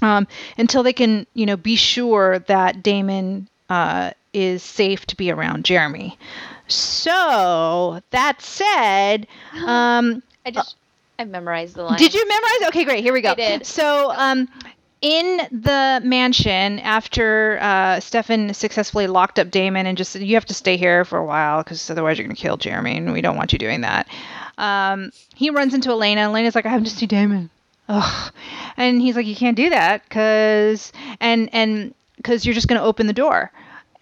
[0.00, 5.30] Um, until they can, you know, be sure that Damon uh, is safe to be
[5.30, 6.16] around Jeremy.
[6.68, 9.26] So that said,
[9.66, 10.76] um, I just
[11.18, 11.98] I memorized the line.
[11.98, 12.68] did you memorize?
[12.68, 13.02] Okay, great.
[13.02, 13.32] Here we go.
[13.32, 13.66] I did.
[13.66, 14.48] So, um,
[15.00, 20.46] in the mansion, after uh, Stefan successfully locked up Damon and just said, "You have
[20.46, 23.20] to stay here for a while because otherwise you're going to kill Jeremy, and we
[23.20, 24.08] don't want you doing that."
[24.58, 26.22] Um, he runs into Elena.
[26.22, 27.50] And Elena's like, "I have to see Damon."
[27.88, 28.32] Ugh.
[28.76, 32.86] And he's like, "You can't do that because and and because you're just going to
[32.86, 33.50] open the door."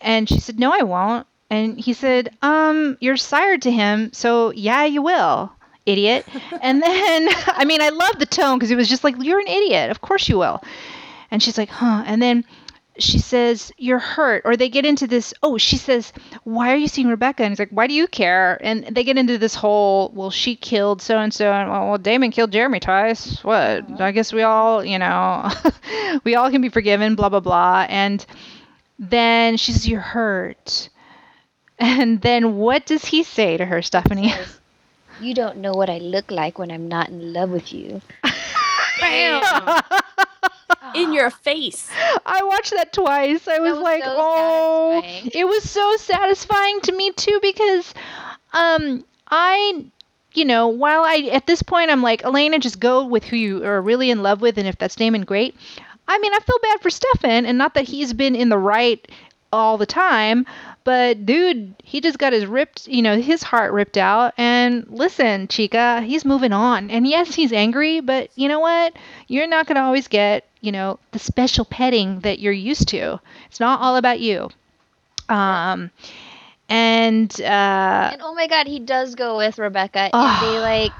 [0.01, 4.51] And she said, "No, I won't." And he said, "Um, you're sired to him, so
[4.53, 5.53] yeah, you will."
[5.87, 6.27] Idiot.
[6.61, 9.49] And then, I mean, I love the tone because it was just like, you're an
[9.49, 9.91] idiot.
[9.91, 10.63] Of course you will.
[11.31, 12.03] And she's like, huh.
[12.07, 12.45] And then
[12.99, 14.43] she says, you're hurt.
[14.45, 16.13] Or they get into this, oh, she says,
[16.45, 17.43] why are you seeing Rebekah?
[17.43, 18.59] And he's like, why do you care?
[18.63, 21.53] And they get into this whole, well, she killed so and so.
[21.53, 23.43] And well, Damon killed Jeremy twice.
[23.45, 24.01] What?
[24.01, 25.51] I guess we all, you know,
[26.25, 27.87] we all can be forgiven, blah, blah, blah.
[27.89, 28.25] And
[28.99, 30.89] then she says, you're hurt.
[31.79, 34.33] And then what does he say to her, Stephanie?
[35.21, 38.01] You don't know what I look like when I'm not in love with you.
[39.01, 39.83] Bam!
[40.95, 41.91] In your face.
[42.25, 43.47] I watched that twice.
[43.49, 45.31] I was, was like, so oh, satisfying.
[45.35, 47.93] it was so satisfying to me too because,
[48.53, 49.85] um, I,
[50.33, 53.65] you know, while I at this point I'm like, Elena, just go with who you
[53.65, 55.57] are really in love with, and if that's Damon, great.
[56.09, 59.07] I mean, I feel bad for Stefan, and not that he's been in the right
[59.53, 60.47] all the time,
[60.87, 64.35] but dude, he just got his ripped, you know, his heart ripped out.
[64.39, 66.91] And listen, Chica, he's moving on.
[66.91, 68.95] And yes, he's angry, but you know what?
[69.27, 73.21] You're not going to always get, you know, the special petting that you're used to.
[73.47, 74.49] It's not all about you.
[75.29, 75.91] Um,
[76.69, 80.93] and uh, And oh my god, he does go with Rebekah and they like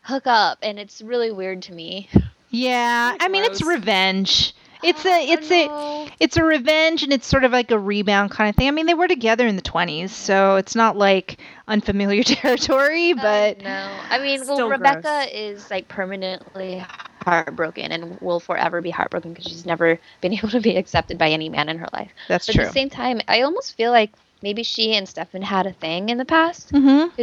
[0.00, 2.08] hook up and it's really weird to me.
[2.50, 4.52] yeah, I mean, it's revenge.
[4.84, 8.30] It's a, I it's a, it's a revenge and it's sort of like a rebound
[8.30, 8.68] kind of thing.
[8.68, 13.62] I mean, they were together in the 20s, so it's not like unfamiliar territory, but
[13.62, 13.90] no.
[14.10, 15.28] I mean, well, Rebekah gross.
[15.32, 16.84] is like permanently
[17.24, 21.30] heartbroken and will forever be heartbroken because she's never been able to be accepted by
[21.30, 22.10] any man in her life.
[22.28, 22.64] that's But true.
[22.64, 26.10] at the same time, I almost feel like maybe she and Stefan had a thing
[26.10, 26.72] in the past.
[26.72, 27.14] mm-hmm.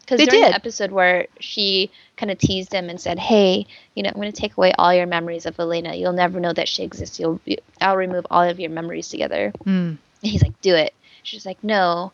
[0.00, 0.52] Because They during did.
[0.52, 4.32] the episode where she kind of teased him and said, "Hey, you know, I'm going
[4.32, 5.94] to take away all your memories of Elena.
[5.94, 7.20] You'll never know that she exists.
[7.20, 9.98] You'll, you, I'll remove all of your memories together." Mm.
[9.98, 12.12] And he's like, "Do it." She's like, "No,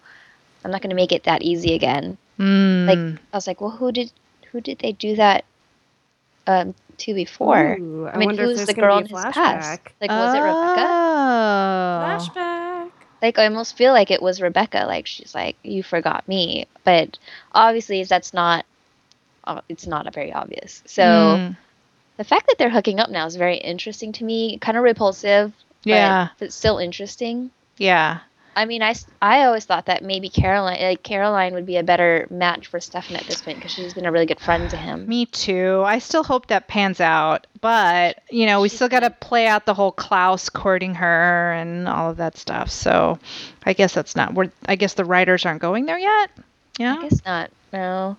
[0.65, 2.87] I'm not going to make it that easy again." Mm.
[2.87, 4.13] Like, I was like, "Well, who did
[4.53, 5.45] who did they do that
[6.47, 9.81] um, to before?" Ooh, I mean, wonder if who's the girl in a his past?
[10.01, 10.87] Like, was it Rebekah?
[10.87, 12.05] Oh.
[12.05, 12.66] Flashback.
[13.23, 14.85] Like I almost feel like it was Rebekah.
[14.87, 17.19] Like she's like, you forgot me, but
[17.53, 18.65] obviously that's not.
[19.45, 20.83] Uh, it's not a very obvious.
[20.87, 21.03] So
[21.39, 21.57] Mm.
[22.17, 24.59] the fact that they're hooking up now is very interesting to me.
[24.59, 25.53] Kind of repulsive.
[25.85, 26.29] but Yeah.
[26.39, 27.51] But still interesting.
[27.79, 28.21] Yeah.
[28.57, 32.27] I mean, I, I always thought that maybe Caroline like Caroline would be a better
[32.31, 35.07] match for Stefan at this point because she's been a really good friend to him.
[35.07, 35.83] Me too.
[35.85, 39.67] I still hope that pans out, but you know, we still got to play out
[39.67, 42.71] the whole Klaus courting her and all of that stuff.
[42.71, 43.19] So,
[43.65, 44.33] I guess that's not.
[44.33, 44.51] We're.
[44.65, 46.31] I guess the writers aren't going there yet.
[46.79, 46.97] Yeah.
[46.97, 47.51] I guess not.
[47.75, 48.17] No.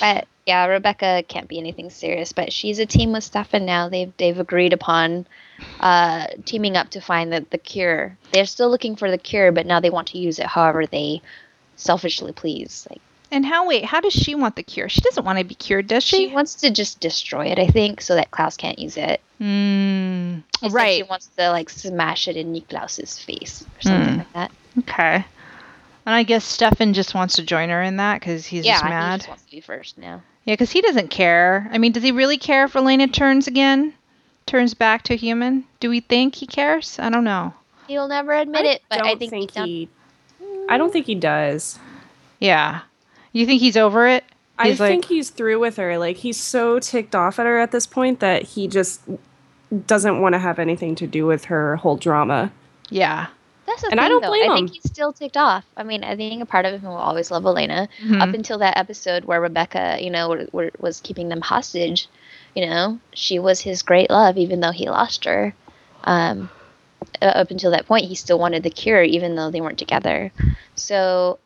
[0.00, 2.32] But yeah, Rebekah can't be anything serious.
[2.32, 3.90] But she's a team with Stefan now.
[3.90, 5.26] They've they've agreed upon
[5.80, 8.16] uh, teaming up to find the, the cure.
[8.32, 11.22] They're still looking for the cure, but now they want to use it however they
[11.76, 12.86] selfishly please.
[12.90, 13.66] Like And how?
[13.66, 13.84] Wait.
[13.84, 14.88] How does she want the cure?
[14.88, 16.34] She doesn't want to be cured, does she she?
[16.34, 19.20] wants to just destroy it, I think, so that Klaus can't use it.
[19.40, 24.18] Mm, She said She wants to like smash it in Niklaus's face or something Hmm.
[24.18, 24.50] like that.
[24.80, 25.24] Okay.
[26.06, 28.84] And I guess Stefan just wants to join her in that because he's yeah, just
[28.84, 29.16] he mad.
[29.20, 30.22] just wants to be first now.
[30.44, 31.66] Yeah, because he doesn't care.
[31.72, 33.94] I mean, does he really care if Elena turns again?
[34.46, 35.64] Turns back to human?
[35.80, 36.98] Do we think he cares?
[36.98, 37.54] I don't know.
[37.88, 39.88] He'll never admit it, but I think, deep down- he.
[40.68, 41.78] I don't think he does.
[42.40, 42.80] Yeah.
[43.32, 44.24] You think he's over it?
[44.58, 45.98] I like- think he's through with her.
[45.98, 49.00] Like he's so ticked off at her at this point that he just
[49.86, 52.52] doesn't want to have anything to do with her whole drama.
[52.90, 53.26] Yeah.
[53.66, 54.28] That's the And thing, I don't though.
[54.28, 54.74] blame I think him.
[54.74, 55.64] he's still ticked off.
[55.76, 57.88] I mean, I think a part of him will always love Elena.
[58.02, 58.20] Mhm.
[58.20, 62.06] Up until that episode where Rebekah, you know, were, were, was keeping them hostage,
[62.54, 65.54] you know, she was his great love, even though he lost her.
[66.04, 66.50] Um,
[67.20, 70.32] uh, up until that point, he still wanted the cure, even though they weren't together.
[70.74, 71.38] So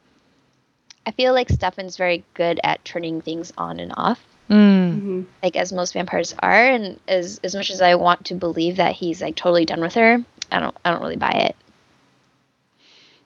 [1.06, 4.56] I feel like Stefan's very good at turning things on and off, Mm.
[5.02, 5.26] Mhm.
[5.42, 6.66] like as most vampires are.
[6.70, 9.94] And as as much as I want to believe that he's like totally done with
[9.94, 11.56] her, I don't I don't really buy it.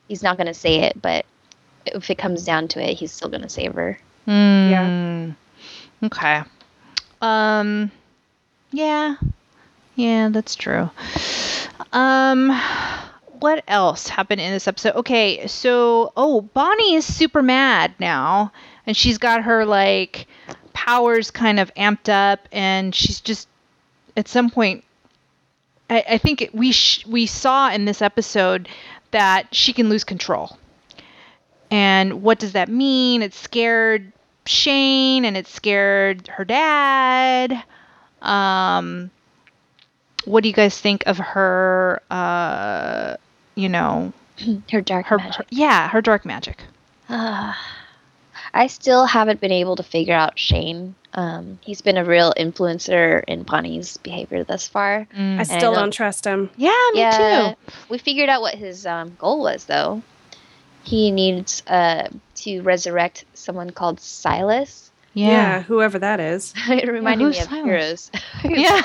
[0.08, 1.24] He's not gonna say it, but
[1.86, 3.98] if it comes down to it, he's still gonna save her.
[4.26, 5.34] Mm.
[6.04, 6.42] Okay.
[7.22, 7.90] Um.
[8.72, 9.16] Yeah.
[9.96, 10.90] Yeah, that's true.
[11.92, 12.50] Um.
[13.40, 14.94] What else happened in this episode?
[14.96, 18.52] Okay, so oh, Bonnie is super mad now,
[18.86, 20.28] and she's got her like
[20.72, 23.48] powers kind of amped up, and she's just
[24.16, 24.84] at some point.
[25.90, 28.68] I, I think we sh- we saw in this episode
[29.10, 30.56] that she can lose control.
[31.70, 33.22] And what does that mean?
[33.22, 34.12] It's scared
[34.46, 37.62] Shane and it scared her dad.
[38.20, 39.10] Um,
[40.24, 42.00] what do you guys think of her?
[42.10, 43.16] Uh,
[43.54, 44.12] you know,
[44.70, 45.36] Her dark her, magic.
[45.36, 46.62] her yeah, her dark magic.
[47.08, 47.58] Ah.
[48.54, 50.94] I still haven't been able to figure out Shane.
[51.14, 55.06] Um, he's been a real influencer in Bonnie's behavior thus far.
[55.12, 55.44] I Mm.
[55.44, 56.50] still I don't don't- trust him.
[56.56, 57.72] Yeah, me yeah, too.
[57.88, 60.02] we figured out what his um, goal was, though.
[60.84, 64.90] He needs uh, to resurrect someone called Silas.
[65.14, 65.62] Yeah, Yeah.
[65.62, 66.54] whoever that is.
[66.68, 67.64] it reminded who's me of Silas?
[67.64, 68.10] Heroes.
[68.44, 68.82] Yeah.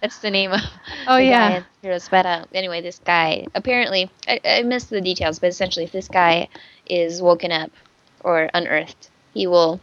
[0.00, 0.60] That's the name of
[1.06, 1.56] oh the guy yeah.
[1.58, 2.08] in Heroes.
[2.08, 6.08] But uh, anyway, this guy apparently I, I missed the details, but essentially, if this
[6.08, 6.48] guy
[6.86, 7.70] is woken up
[8.20, 9.80] or unearthed, he will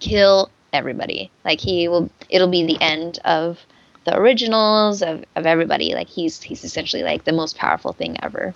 [0.00, 1.30] kill everybody.
[1.44, 3.58] Like he will, it'll be the end of
[4.04, 5.94] the originals of, of everybody.
[5.94, 8.52] Like he's he's essentially like the most powerful thing ever.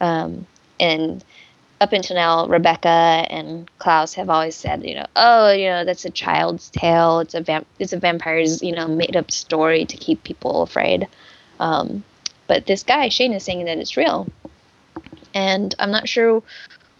[0.00, 0.46] Um,
[0.80, 1.24] and
[1.80, 2.88] up until now, Rebekah
[3.30, 7.20] and Klaus have always said, you know, oh, you know, that's a child's tale.
[7.20, 11.06] It's a vamp- it's a vampire's, you know, made up story to keep people afraid.
[11.60, 12.02] Um,
[12.48, 14.26] but this guy Shane is saying that it's real,
[15.34, 16.42] and I'm not sure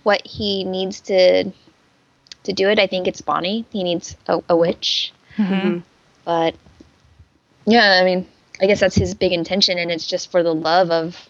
[0.04, 1.50] what he needs to
[2.44, 2.78] to do it.
[2.78, 3.64] I think it's Bonnie.
[3.72, 5.82] He needs a, a witch, Mhm.
[6.24, 6.54] but
[7.66, 8.26] yeah, I mean,
[8.60, 11.28] I guess that's his big intention, and it's just for the love of,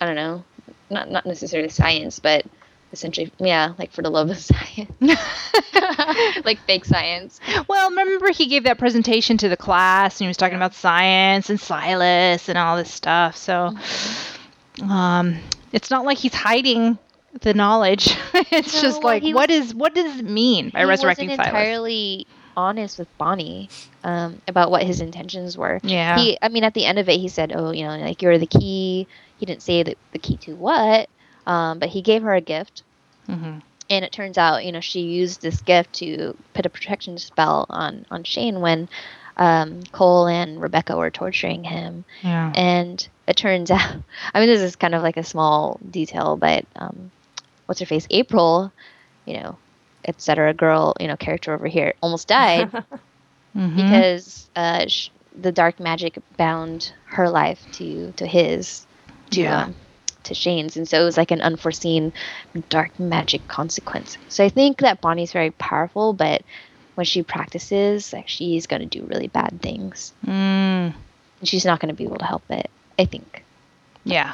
[0.00, 0.44] I don't know,
[0.92, 2.44] not not necessarily science, but
[2.92, 4.90] essentially, yeah, like for the love of science,
[6.44, 7.40] like fake science.
[7.68, 11.50] Well, remember he gave that presentation to the class and he was talking about science
[11.50, 13.36] and Silas and all this stuff.
[13.36, 13.74] So
[14.82, 15.38] um
[15.72, 16.98] it's not like he's hiding
[17.40, 18.14] the knowledge.
[18.34, 21.46] it's No, just like he what is what does it mean by he resurrecting wasn't
[21.46, 21.48] Silas?
[21.60, 22.26] entirely
[22.56, 23.70] honest with Bonnie
[24.04, 25.80] um, about what his intentions were.
[25.82, 26.18] Yeah.
[26.18, 28.36] He, I mean, at the end of it, he said, "Oh, you know, like you're
[28.38, 29.06] the key."
[29.42, 31.10] He didn't say the, the key to what,
[31.46, 32.84] um, but he gave her a gift,
[33.26, 33.58] hmm
[33.90, 37.66] and it turns out, you know, she used this gift to put a protection spell
[37.70, 38.88] on on Shane when
[39.36, 42.52] um, Kol and Rebekah were torturing him, Yeah.
[42.54, 43.96] and it turns out,
[44.34, 47.12] I mean, this is kind of like a small detail, but um,
[47.66, 48.72] what's her face, April,
[49.26, 49.58] you know,
[50.06, 50.50] etc.
[50.50, 52.72] A girl, you know, character over here almost died
[53.54, 53.76] Mhm.
[53.76, 58.86] because uh, sh- the dark magic bound her life to to his
[59.36, 59.64] Yeah.
[59.64, 59.74] um,
[60.24, 62.12] to Shane's, and so it was like an unforeseen
[62.68, 64.16] dark magic consequence.
[64.28, 66.42] So I think that Bonnie's very powerful, but
[66.94, 70.30] when she practices, like she's gonna do really bad things, Mm,
[71.40, 72.70] and she's not gonna be able to help it.
[72.98, 73.42] I think.
[74.04, 74.32] yeah.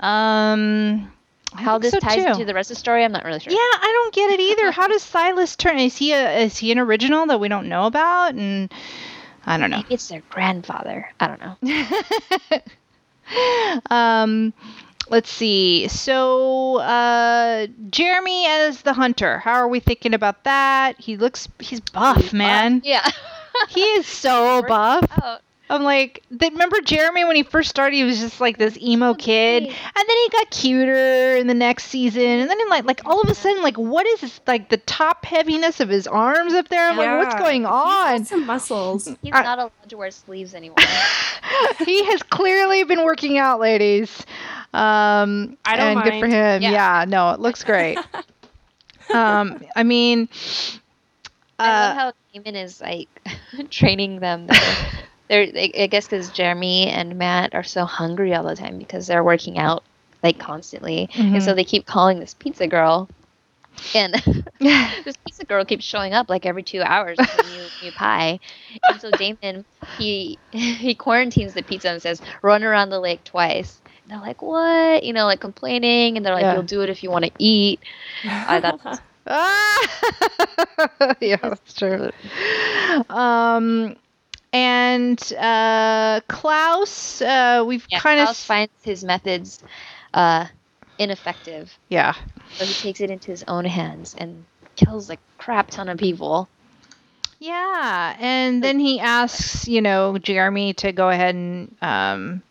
[0.00, 1.10] Um
[1.54, 2.30] I How this so, ties too.
[2.30, 3.52] into the rest of the story, I'm not really sure.
[3.52, 4.70] Yeah, I don't get it either.
[4.80, 5.78] How does Silas turn?
[5.78, 8.34] Is he a is he an original that we don't know about?
[8.34, 8.72] And
[9.46, 9.76] I don't know.
[9.78, 11.10] Maybe it's their grandfather.
[11.20, 12.58] I don't know.
[13.90, 14.52] um,
[15.08, 15.88] let's see.
[15.88, 19.38] So, uh, Jeremy as the hunter.
[19.38, 21.00] How are we thinking about that?
[21.00, 22.82] He looks he's buff, man.
[22.84, 23.08] Yeah.
[23.68, 25.06] He is so buff.
[25.22, 25.42] Out.
[25.72, 27.96] I'm like, th- remember Jeremy when he first started?
[27.96, 31.84] He was just like this emo kid, and then he got cuter in the next
[31.86, 34.40] season, and then he like, like all of a sudden, like, what is this?
[34.46, 36.90] Like the top heaviness of his arms up there?
[36.90, 37.40] I'm like, what's Yeah.
[37.40, 38.24] going He's got on?
[38.26, 39.06] some muscles.
[39.22, 40.76] He's I- not allowed to wear sleeves anymore.
[41.86, 44.26] he has clearly been working out, ladies.
[44.74, 46.62] Um, I don't and good for him.
[46.62, 46.70] Yeah.
[46.70, 47.04] Yeah.
[47.08, 47.98] no, it looks great.
[49.14, 50.28] um, I mean,
[51.58, 53.08] I love uh, how Damon is like
[53.70, 54.48] training them.
[55.32, 55.48] They're,
[55.80, 59.58] I guess because Jeremy and Matt are so hungry all the time because they're working
[59.58, 59.84] out
[60.22, 61.44] like constantly, and Mm-hmm.
[61.44, 63.10] so they keep calling this pizza girl.
[63.94, 64.14] And
[65.04, 68.40] this pizza girl keeps showing up like every two hours with a new, new pie.
[68.88, 73.82] And so Damon, he he quarantines the pizza and says, "Run around the lake twice."
[74.04, 76.52] And they're like, "What?" You know, like complaining, and they're like, Yeah.
[76.52, 77.82] "You'll do it if you want to eat."
[78.46, 78.76] I thought
[79.26, 81.16] Ah!
[81.20, 82.10] yeah, that's true.
[83.08, 83.96] Um,
[84.52, 89.60] and uh, Klaus, uh, we've Yeah, kind Klaus of finds his methods
[90.14, 90.46] uh,
[90.98, 92.14] ineffective, yeah.
[92.52, 94.46] so he takes it into his own hands and
[94.76, 96.48] kills a crap ton of people.
[97.38, 102.42] Yeah, and then he asks, you know, Jeremy to go ahead and, um,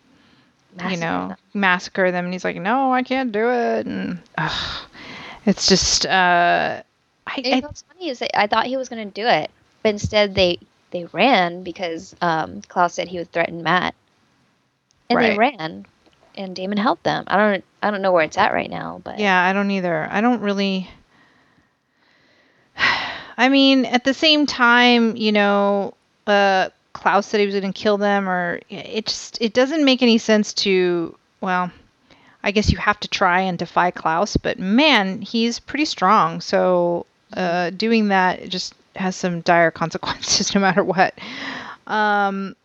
[0.88, 1.38] you know, them.
[1.54, 4.88] massacre them, and he's like, "No, I can't do it." And ugh,
[5.46, 6.82] it's just, uh,
[7.28, 9.52] I, I what's funny is that I thought he was going to do it,
[9.84, 10.60] but instead they
[10.92, 13.96] they ran because um, Klaus said he would threaten Matt,
[15.10, 15.86] and they ran,
[16.36, 17.24] and Damon helped them.
[17.28, 20.08] I don't I don't know where it's at right now, but yeah, I don't either.
[20.10, 20.90] I don't really.
[23.38, 25.96] I mean, at the same time, you know,
[26.28, 30.02] uh, Klaus said he was going to kill them, or it just it doesn't make
[30.02, 31.18] any sense to.
[31.40, 31.72] Well,
[32.44, 36.42] I guess you have to try and defy Klaus, but man, he's pretty strong.
[36.42, 41.14] So uh, doing that just has some dire consequences, no matter what.
[41.88, 42.56] Um,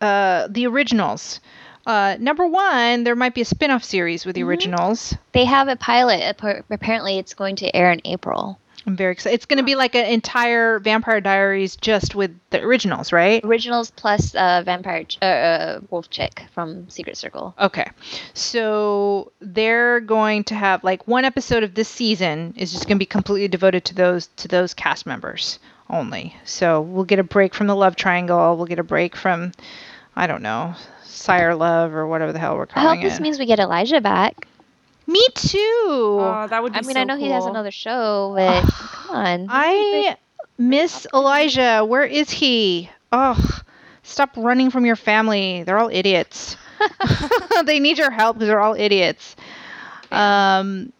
[0.00, 1.40] uh, the originals.
[1.86, 5.16] Uh, number one, there might be a spin-off series with the originals.
[5.32, 6.36] they have a pilot.
[6.70, 8.58] Apparently, it's going to air in April.
[8.86, 9.34] I'm very excited.
[9.34, 13.44] It's going to be like an entire Vampire Diaries just with the originals, right?
[13.44, 17.54] Originals plus uh, vampire ch- uh, uh, wolf chick from Secret Circle.
[17.60, 17.88] Okay.
[18.34, 23.02] So they're going to have like one episode of this season is just going to
[23.02, 25.58] be completely devoted to those to those cast members
[25.88, 26.34] only.
[26.44, 28.56] So we'll get a break from the love triangle.
[28.56, 29.52] We'll get a break from
[30.16, 30.74] I don't know,
[31.04, 32.90] Sire Love or whatever the hell we're calling it.
[32.90, 33.22] I hope this it.
[33.22, 34.46] means we get Elijah back.
[35.06, 35.58] Me too.
[36.20, 39.16] Oh, that would be I mean, so I know he has another show, but come
[39.16, 39.46] on.
[39.50, 40.16] I
[40.58, 41.84] miss Elijah.
[41.84, 42.88] Where is he?
[43.12, 43.60] Oh,
[44.02, 45.62] stop running from your family.
[45.64, 46.56] They're all idiots.
[47.64, 49.36] they need your help because they're all idiots.
[50.10, 50.92] Um,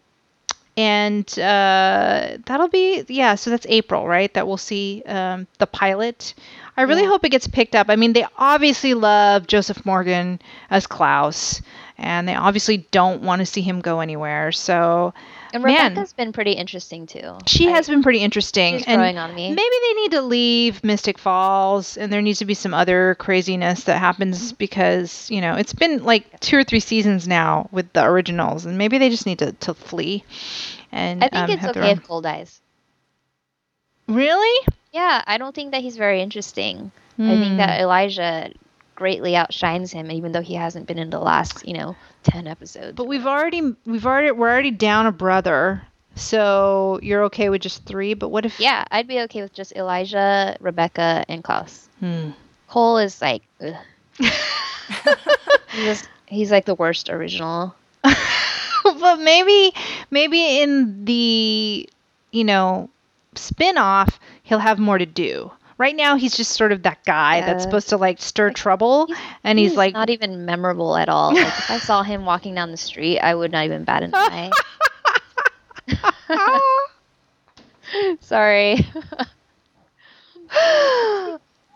[0.75, 3.35] and uh, that'll be yeah.
[3.35, 4.33] So that's April, right?
[4.33, 6.33] That we'll see um, the pilot.
[6.75, 7.09] I really Yeah.
[7.09, 7.89] hope it gets picked up.
[7.89, 10.39] I mean, they obviously love Joseph Morgan
[10.71, 11.61] as Klaus,
[11.97, 14.51] and they obviously don't want to see him go anywhere.
[14.51, 15.13] So
[15.53, 15.91] and man.
[15.91, 17.37] Rebekah's been pretty interesting too.
[17.45, 18.77] she I- has been pretty interesting.
[18.79, 19.49] She's and growing on me.
[19.49, 23.83] Maybe they need to leave Mystic Falls and there needs to be some other craziness
[23.85, 24.55] that happens Mm-hmm.
[24.57, 28.77] because, you know, it's been like two or three seasons now with the originals and
[28.77, 30.23] maybe they just need to, to flee.
[30.91, 32.59] And I think um, it's okay if Kol dies.
[34.07, 34.67] Really?
[34.91, 36.91] Yeah, I don't think that he's very interesting.
[37.19, 37.57] I think Hmm.
[37.57, 38.51] that Elijah
[39.03, 41.93] greatly outshines him, even though he hasn't been in the last, you know,
[42.23, 42.95] ten episodes.
[42.95, 45.81] But we've already we've already we're already down a brother.
[46.15, 49.75] So you're okay with just 3, but what if yeah, I'd be okay with just
[49.75, 51.89] Elijah, Rebekah, and Klaus.
[51.99, 52.29] Hmm.
[52.69, 53.75] Kol is like, ugh.
[54.17, 57.75] he's, just, he's like the worst original.
[58.03, 59.73] but maybe
[60.11, 61.89] maybe in the
[62.31, 62.89] you know
[63.35, 67.63] spin-off he'll have more to do right now he's just sort of that guy that's
[67.63, 69.07] supposed to like stir trouble
[69.43, 71.33] and he's, like not even memorable at all.
[71.33, 74.11] Like if I saw him walking down the street, I would not even bat an
[74.13, 74.51] eye.
[78.21, 78.85] Sorry.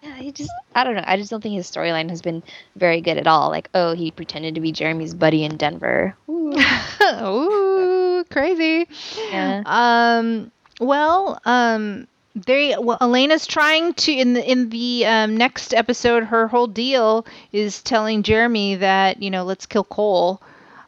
[0.04, 1.04] Yeah, he just I don't know.
[1.06, 2.44] I just don't think his storyline has been
[2.76, 3.50] very good at all.
[3.50, 6.16] Like, oh, he pretended to be Jeremy's buddy in Denver.
[6.30, 6.54] Ooh.
[7.24, 8.88] Ooh, crazy
[9.32, 9.64] Yeah.
[9.66, 12.08] um well um
[12.46, 17.26] they well elena's trying to in the in the um, next episode her whole deal
[17.52, 20.42] is telling jeremy that you know let's kill kol.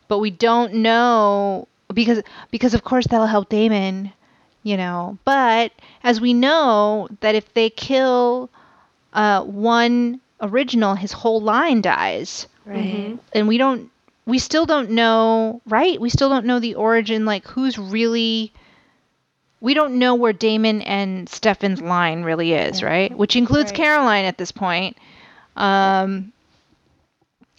[0.08, 2.22] But we don't know because
[2.52, 4.12] because of course that'll help damon
[4.64, 5.18] you know.
[5.26, 5.72] But
[6.04, 8.50] as we know that if they kill
[9.14, 12.48] uh, one original his whole line dies.
[12.66, 13.18] Right.
[13.34, 13.90] and we don't
[14.28, 16.00] we still don't know right?
[16.00, 18.52] We still don't know the origin like who's really
[19.62, 23.78] we don't know where damon and stefan's line really is right which includes Right.
[23.78, 24.98] caroline at this point
[25.56, 26.32] um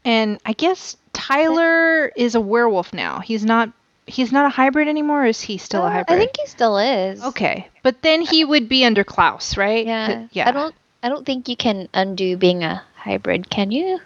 [0.04, 3.70] and i guess tyler is a werewolf now he's not
[4.06, 6.46] he's not a hybrid anymore or is he still a Uh, hybrid I think he
[6.46, 7.22] still is.
[7.22, 10.26] okay but then he would be under klaus right Yeah.
[10.32, 10.74] yeah I don't.
[11.02, 14.00] I don't think you can undo being a hybrid, can you?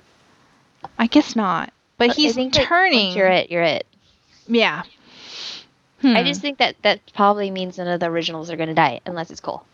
[0.96, 3.50] I guess not but he's think that once turning You're it.
[3.50, 3.86] You're it.
[4.46, 4.82] yeah
[6.04, 6.26] I Hmm.
[6.26, 9.30] just think that that probably means none of the originals are going to die unless
[9.30, 9.64] it's Kol.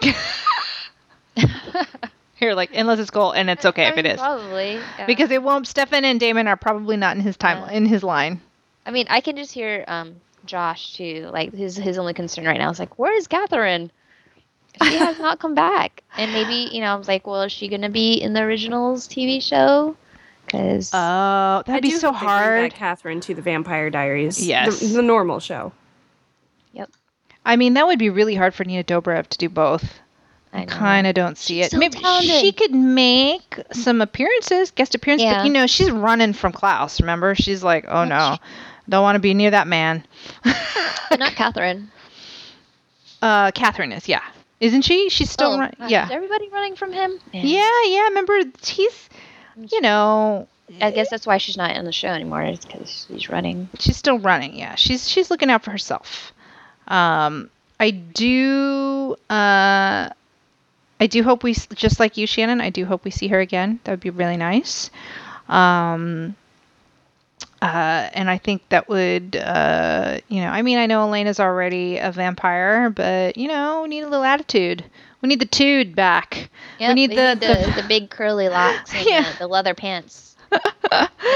[2.36, 4.20] Here, like, unless it's Kol, and it's okay if I it mean, is.
[4.20, 4.74] Probably.
[4.98, 5.06] yeah.
[5.06, 5.66] Because it won't.
[5.66, 7.70] Stefan and Damon are probably not in his time Yeah.
[7.76, 8.40] in his line.
[8.84, 11.28] I mean, I can just hear um, Josh too.
[11.32, 13.90] Like his his only concern right now is like, where is Catherine?
[14.84, 16.02] She has not come back.
[16.18, 19.08] And maybe you know, I was like, well, is she gonna be in the originals
[19.08, 19.96] TV show?
[20.46, 22.70] Because Oh, I that'd be do so hope they bring hard.
[22.70, 24.44] back Catherine to the Vampire Diaries.
[24.46, 24.80] Yes.
[24.80, 25.72] the, the normal show.
[26.72, 26.90] Yep.
[27.44, 30.00] I mean, that would be really hard for Nina Dobrev to do both.
[30.52, 30.66] I know.
[30.66, 31.70] kind of don't see She's it.
[31.72, 32.40] so Maybe talented.
[32.40, 35.38] she could make some appearances, guest appearances, Yeah.
[35.40, 37.34] but you know, she's running from Klaus, remember?
[37.34, 38.38] She's like, oh no,
[38.88, 40.02] don't want to be near that man.
[40.44, 41.90] Not Catherine.
[43.22, 44.22] uh, Catherine is, yeah.
[44.60, 45.10] Isn't she?
[45.10, 46.06] She's still oh, run- gosh, yeah.
[46.06, 47.10] Is everybody running from him?
[47.34, 47.46] Man.
[47.46, 49.08] Yeah, yeah, remember, he's,
[49.70, 50.48] you know,
[50.80, 52.42] I guess that's why she's not on the show anymore.
[52.44, 53.68] Is because she's running.
[53.78, 54.56] she's still running.
[54.56, 56.32] Yeah, she's she's looking out for herself.
[56.88, 59.16] Um, I do.
[59.30, 60.10] Uh,
[60.98, 62.60] I do hope we, just like you, Shannon.
[62.60, 63.80] I do hope we see her again.
[63.84, 64.90] That would be really nice.
[65.48, 66.34] Um,
[67.60, 71.98] uh, and I think that would, uh, you know, I mean, I know Elena's already
[71.98, 74.84] a vampire, but you know, need a little attitude.
[75.26, 76.50] We need the tude back.
[76.78, 79.32] We need they the- need the- the, the big curly locks and Yeah.
[79.32, 80.36] the, the leather pants,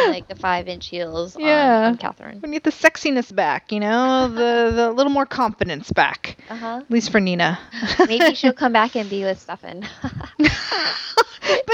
[0.06, 1.34] like the five inch heels.
[1.34, 1.88] on- Yeah.
[1.88, 2.38] on Catherine.
[2.40, 3.72] We need the sexiness back.
[3.72, 6.36] You know, the the little more confidence back.
[6.48, 6.76] Uh huh.
[6.84, 7.58] At least for Nina.
[8.06, 9.80] Maybe she'll come back and be with Stefan.
[10.38, 10.48] but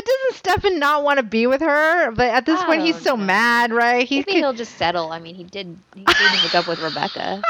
[0.07, 2.12] doesn't Stefan not want to be with her?
[2.12, 4.09] But at this point, he's so mad, right?
[4.09, 5.12] He Maybe could, he'll just settle.
[5.12, 5.77] I mean, he did.
[5.95, 7.43] He did hook up with Rebekah.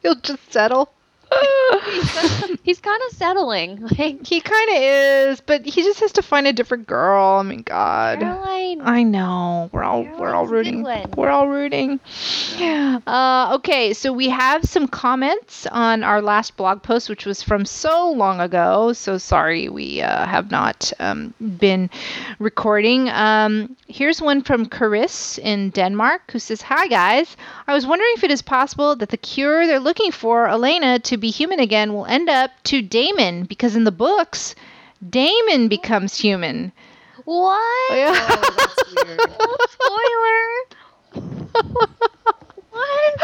[0.00, 0.90] he'll just settle.
[2.62, 3.88] He's kind of settling.
[3.96, 7.38] Like he kind of is, but he just has to find a different girl.
[7.38, 8.20] I mean, God.
[8.20, 8.80] Caroline.
[8.82, 9.70] I know.
[9.72, 11.14] We're all we're all Caroline's a good rooting.
[11.16, 12.00] We're all rooting.
[13.06, 17.64] Uh, okay, so we have some comments on our last blog post, which was from
[17.64, 18.92] so long ago.
[18.92, 21.90] So sorry we uh, have not um, been
[22.38, 23.08] recording.
[23.10, 28.24] Um, here's one from Caris in Denmark who says, "Hi guys, I was wondering if
[28.24, 32.06] it is possible that the cure they're looking for Elena to be human again will
[32.06, 34.54] end up to Damon because in the books."
[35.10, 36.72] Damon becomes human.
[37.24, 37.96] What?
[37.96, 38.12] Yeah.
[38.30, 39.20] Oh, that's weird.
[39.70, 41.56] Spoiler.
[42.70, 43.20] what?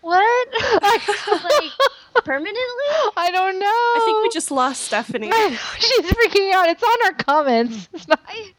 [0.00, 0.48] What?
[0.82, 1.70] like
[2.24, 2.60] permanently?
[3.16, 3.66] I don't know.
[3.66, 5.30] I think we just lost Stephanie.
[5.78, 6.68] She's freaking out.
[6.68, 7.88] It's on our comments.
[7.92, 8.52] It's not- I,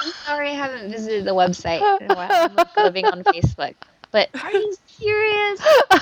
[0.00, 2.52] I'm sorry, I haven't visited the website in a while.
[2.56, 3.74] I'm living on Facebook.
[4.10, 5.60] But are you serious?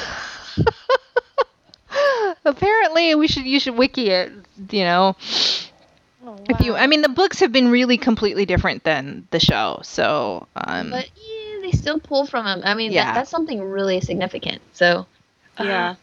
[2.45, 4.33] Apparently, we should you should wiki it.
[4.71, 5.17] You know,
[6.25, 9.81] Oh, if you, I mean, the books have been really completely different than the show.
[9.83, 12.63] So, um, But yeah, they still pull from them.
[12.65, 13.07] I mean, Yeah.
[13.07, 14.63] that, that's something really significant.
[14.73, 15.07] So,
[15.59, 15.95] uh, Yeah.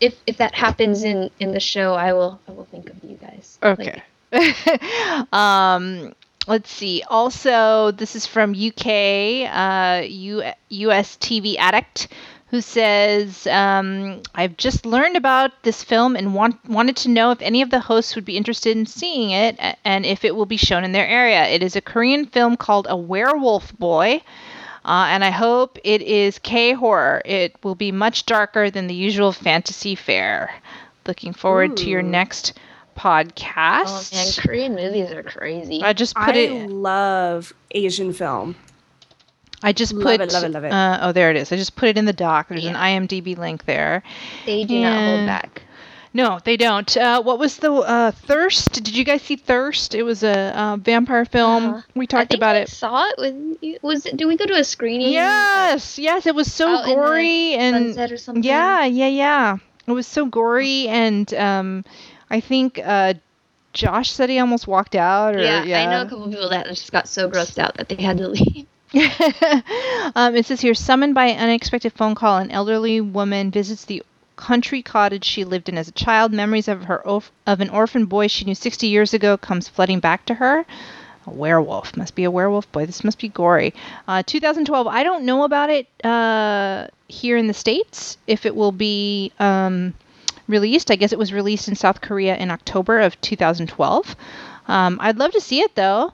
[0.00, 3.16] if if that happens in in the show, I will I will think of you
[3.16, 3.58] guys.
[3.62, 4.02] Okay.
[5.32, 6.14] um,
[6.46, 7.02] let's see.
[7.08, 12.08] Also, this is from UK, uh, U- US TV Addict,
[12.48, 17.40] who says, um, I've just learned about this film and want- wanted to know if
[17.40, 20.58] any of the hosts would be interested in seeing it and if it will be
[20.58, 21.46] shown in their area.
[21.46, 24.22] It is a Korean film called A Werewolf Boy.
[24.84, 27.22] Uh, and I hope it is K horror.
[27.24, 30.52] It will be much darker than the usual fantasy fare.
[31.06, 32.10] Looking forward to your Ooh.
[32.94, 34.14] Next Oh podcast.
[34.14, 35.82] man, Korean movies are crazy.
[35.82, 36.70] I just put it I it.
[36.70, 38.56] love Asian film.
[39.62, 40.20] I just love put.
[40.20, 40.72] it, love it, love it.
[40.72, 41.52] Uh, oh, there it is.
[41.52, 42.48] I just put it in the doc.
[42.48, 42.70] There's Yeah.
[42.70, 44.02] an IMDb link there.
[44.44, 45.62] they do not hold back.
[46.14, 46.94] No, they don't.
[46.94, 48.72] Uh, what was the uh, Thirst?
[48.72, 49.94] Did you guys see Thirst?
[49.94, 51.64] It was a uh, vampire film.
[51.64, 52.68] Uh, we I talked think about I it.
[52.68, 53.78] Saw it with you.
[53.80, 54.16] Was it?
[54.18, 55.10] Did we go to a screening?
[55.12, 56.26] Yes, yes.
[56.26, 58.42] It was so Out in the gory and Sunset or something.
[58.44, 59.56] Yeah, yeah, yeah.
[59.86, 61.84] It was so gory, and um,
[62.32, 63.14] I think uh,
[63.74, 65.36] Josh said he almost walked out.
[65.36, 67.88] Or, Yeah, yeah, I know a couple people that just got so grossed out that
[67.88, 68.66] they had to leave.
[70.14, 74.02] um, it says here, summoned by an unexpected phone call, an elderly woman visits the
[74.36, 76.32] country cottage she lived in as a child.
[76.32, 80.00] Memories of her of, of an orphan boy she knew 60 years ago comes flooding
[80.00, 80.64] back to her.
[81.26, 82.86] A werewolf must be a werewolf boy.
[82.86, 83.74] This must be gory.
[84.08, 84.86] Uh, 2012.
[84.86, 88.16] I don't know about it uh, here in the states.
[88.26, 89.94] If it will be um,
[90.48, 94.16] released, I guess it was released in South Korea in October of 2012.
[94.68, 96.12] Um, I'd love to see it though.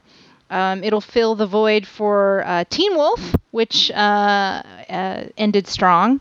[0.50, 6.20] Um, it'll fill the void for uh, Teen Wolf, which uh, uh, ended strong.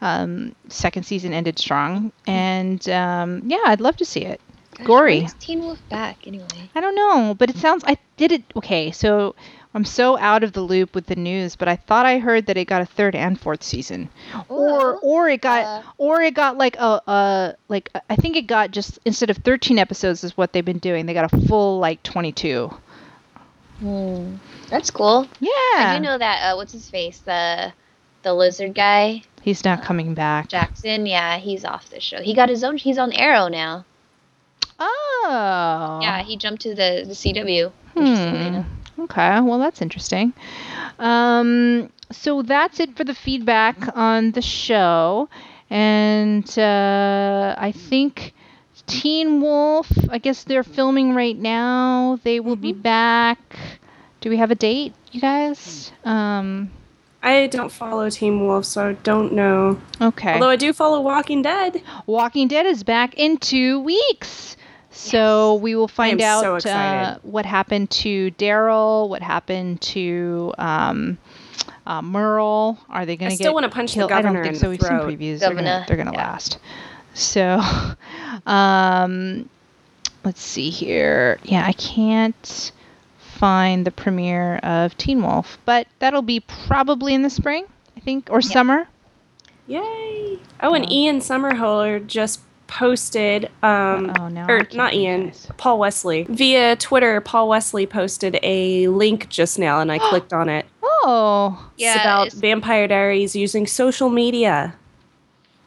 [0.00, 4.40] Um, second season ended strong, and um, yeah, I'd love to see it.
[4.76, 5.28] Gosh, Gory.
[5.40, 6.70] Teen Wolf back anyway?
[6.74, 7.82] I don't know, but it sounds.
[7.86, 8.44] I did it.
[8.54, 9.34] Okay, so
[9.78, 12.56] I'm so out of the loop with the news, but I thought I heard that
[12.56, 14.08] it got a third and fourth season,
[14.48, 18.48] or or it got uh, or it got like a uh like I think it
[18.48, 21.06] got just instead of 13 episodes is what they've been doing.
[21.06, 22.74] They got a full like 22.
[23.78, 24.34] Hmm,
[24.68, 25.28] that's cool.
[25.38, 26.42] Yeah, I do know that.
[26.42, 27.18] Uh, what's his face?
[27.18, 27.72] The
[28.24, 30.48] the lizard guy, he's not coming back.
[30.48, 31.06] Jackson.
[31.06, 32.20] Yeah, he's off the show.
[32.20, 32.78] He got his own.
[32.78, 33.84] He's on Arrow now.
[34.80, 36.00] Oh.
[36.02, 37.70] Yeah, he jumped to the the CW.
[37.94, 38.62] Hmm.
[38.98, 40.32] Okay, well that's interesting.
[40.98, 45.28] Um, so that's it for the feedback on the show.
[45.70, 48.34] and uh, I think
[48.86, 49.90] Teen Wolf.
[50.10, 52.18] I guess they're filming right now.
[52.24, 53.38] They will be back.
[54.20, 55.92] Do we have a date, you guys?
[56.04, 56.70] Um,
[57.22, 59.78] I don't follow Teen Wolf, so I don't know.
[60.00, 60.34] okay.
[60.34, 61.82] Although I do follow Walking Dead.
[62.06, 64.56] Walking Dead is back in two weeks.
[64.98, 71.18] So we will find out so uh, what happened to Daryl, what happened to um,
[71.86, 72.78] uh, Merle.
[72.90, 73.44] Are they going to get?
[73.44, 74.12] still wanna punch the killed?
[74.12, 74.66] I don't think in so.
[74.66, 75.38] the We've seen previews.
[75.38, 76.30] They're gonna, Governor, they're gonna yeah.
[76.30, 76.58] last.
[77.14, 77.62] So,
[78.46, 79.48] um,
[80.24, 81.38] let's see here.
[81.44, 82.72] Yeah, I can't
[83.18, 88.28] find the premiere of Teen Wolf, but that'll be probably in the spring, I think,
[88.32, 88.88] or summer.
[89.68, 90.40] Yay!
[90.60, 95.32] Oh, and Ian Somerhalder just posted, um, Uh-oh, now I or can't Ian.
[95.56, 97.20] Paul Wesley via Twitter.
[97.20, 100.64] Paul Wesley posted a link just now, and I clicked on it.
[100.82, 104.74] Oh, Yeah, it's about it's- Vampire Diaries using social media.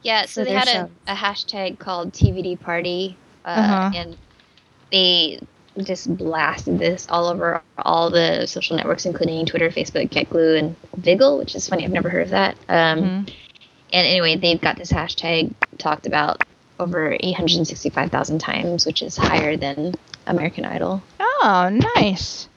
[0.03, 3.91] Yeah, so for they had a, a hashtag called TVD Party, uh, Uh-huh.
[3.95, 4.17] and
[4.91, 5.39] they
[5.83, 11.37] just blasted this all over all the social networks, including Twitter, Facebook, GetGlue, and Viggle,
[11.37, 11.83] which is funny.
[11.85, 12.55] I've never heard of that.
[12.67, 13.33] Um, Mhm.
[13.93, 16.41] And anyway, they've got this hashtag talked about
[16.81, 19.95] over 865,000 times, which is higher than
[20.27, 21.01] American Idol.
[21.19, 22.47] oh, nice.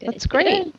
[0.00, 0.74] That's great.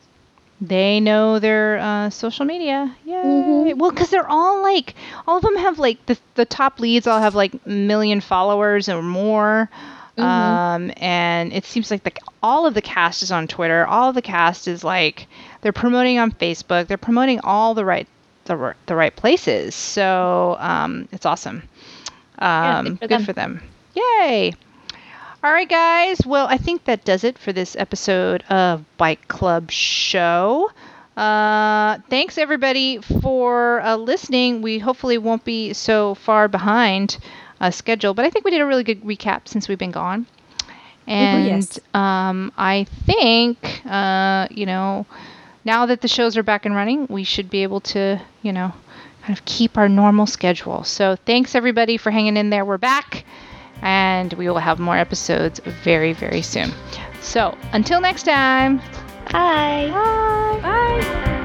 [0.60, 2.94] They know their uh, social media.
[3.04, 3.14] Yay.
[3.14, 3.74] Mhm.
[3.78, 4.94] Well, because they're all like,
[5.26, 9.02] all of them have like the, the top leads all have like million followers or
[9.02, 9.68] more.
[10.16, 10.22] Mhm.
[10.22, 12.12] Um, and it seems like the,
[12.42, 13.86] all of the cast is on Twitter.
[13.86, 15.26] All of the cast is like,
[15.62, 16.86] they're promoting on Facebook.
[16.86, 18.06] They're promoting all the right,
[18.44, 19.74] the, the right places.
[19.74, 21.62] So um, it's awesome.
[22.42, 23.24] Um, good for good them.
[23.24, 23.62] for them.
[23.94, 24.54] Yay.
[25.44, 26.24] All right, guys.
[26.24, 30.70] Well, I think that does it for this episode of Bite Club Show.
[31.16, 34.62] Uh, thanks everybody for uh, listening.
[34.62, 37.18] We hopefully won't be so far behind
[37.60, 40.26] uh, schedule, but I think we did a really good recap since we've been gone.
[41.06, 41.80] And yes.
[41.94, 45.06] um, I think uh, you know
[45.64, 48.72] now that the shows are back and running, we should be able to you know
[49.22, 50.84] kind of keep our normal schedule.
[50.84, 52.64] So thanks everybody for hanging in there.
[52.64, 53.24] We're back
[53.82, 56.72] and we will have more episodes very, very soon.
[57.20, 58.78] So until next time,
[59.30, 59.88] Bye.
[59.92, 60.60] bye.
[60.62, 61.38] Bye.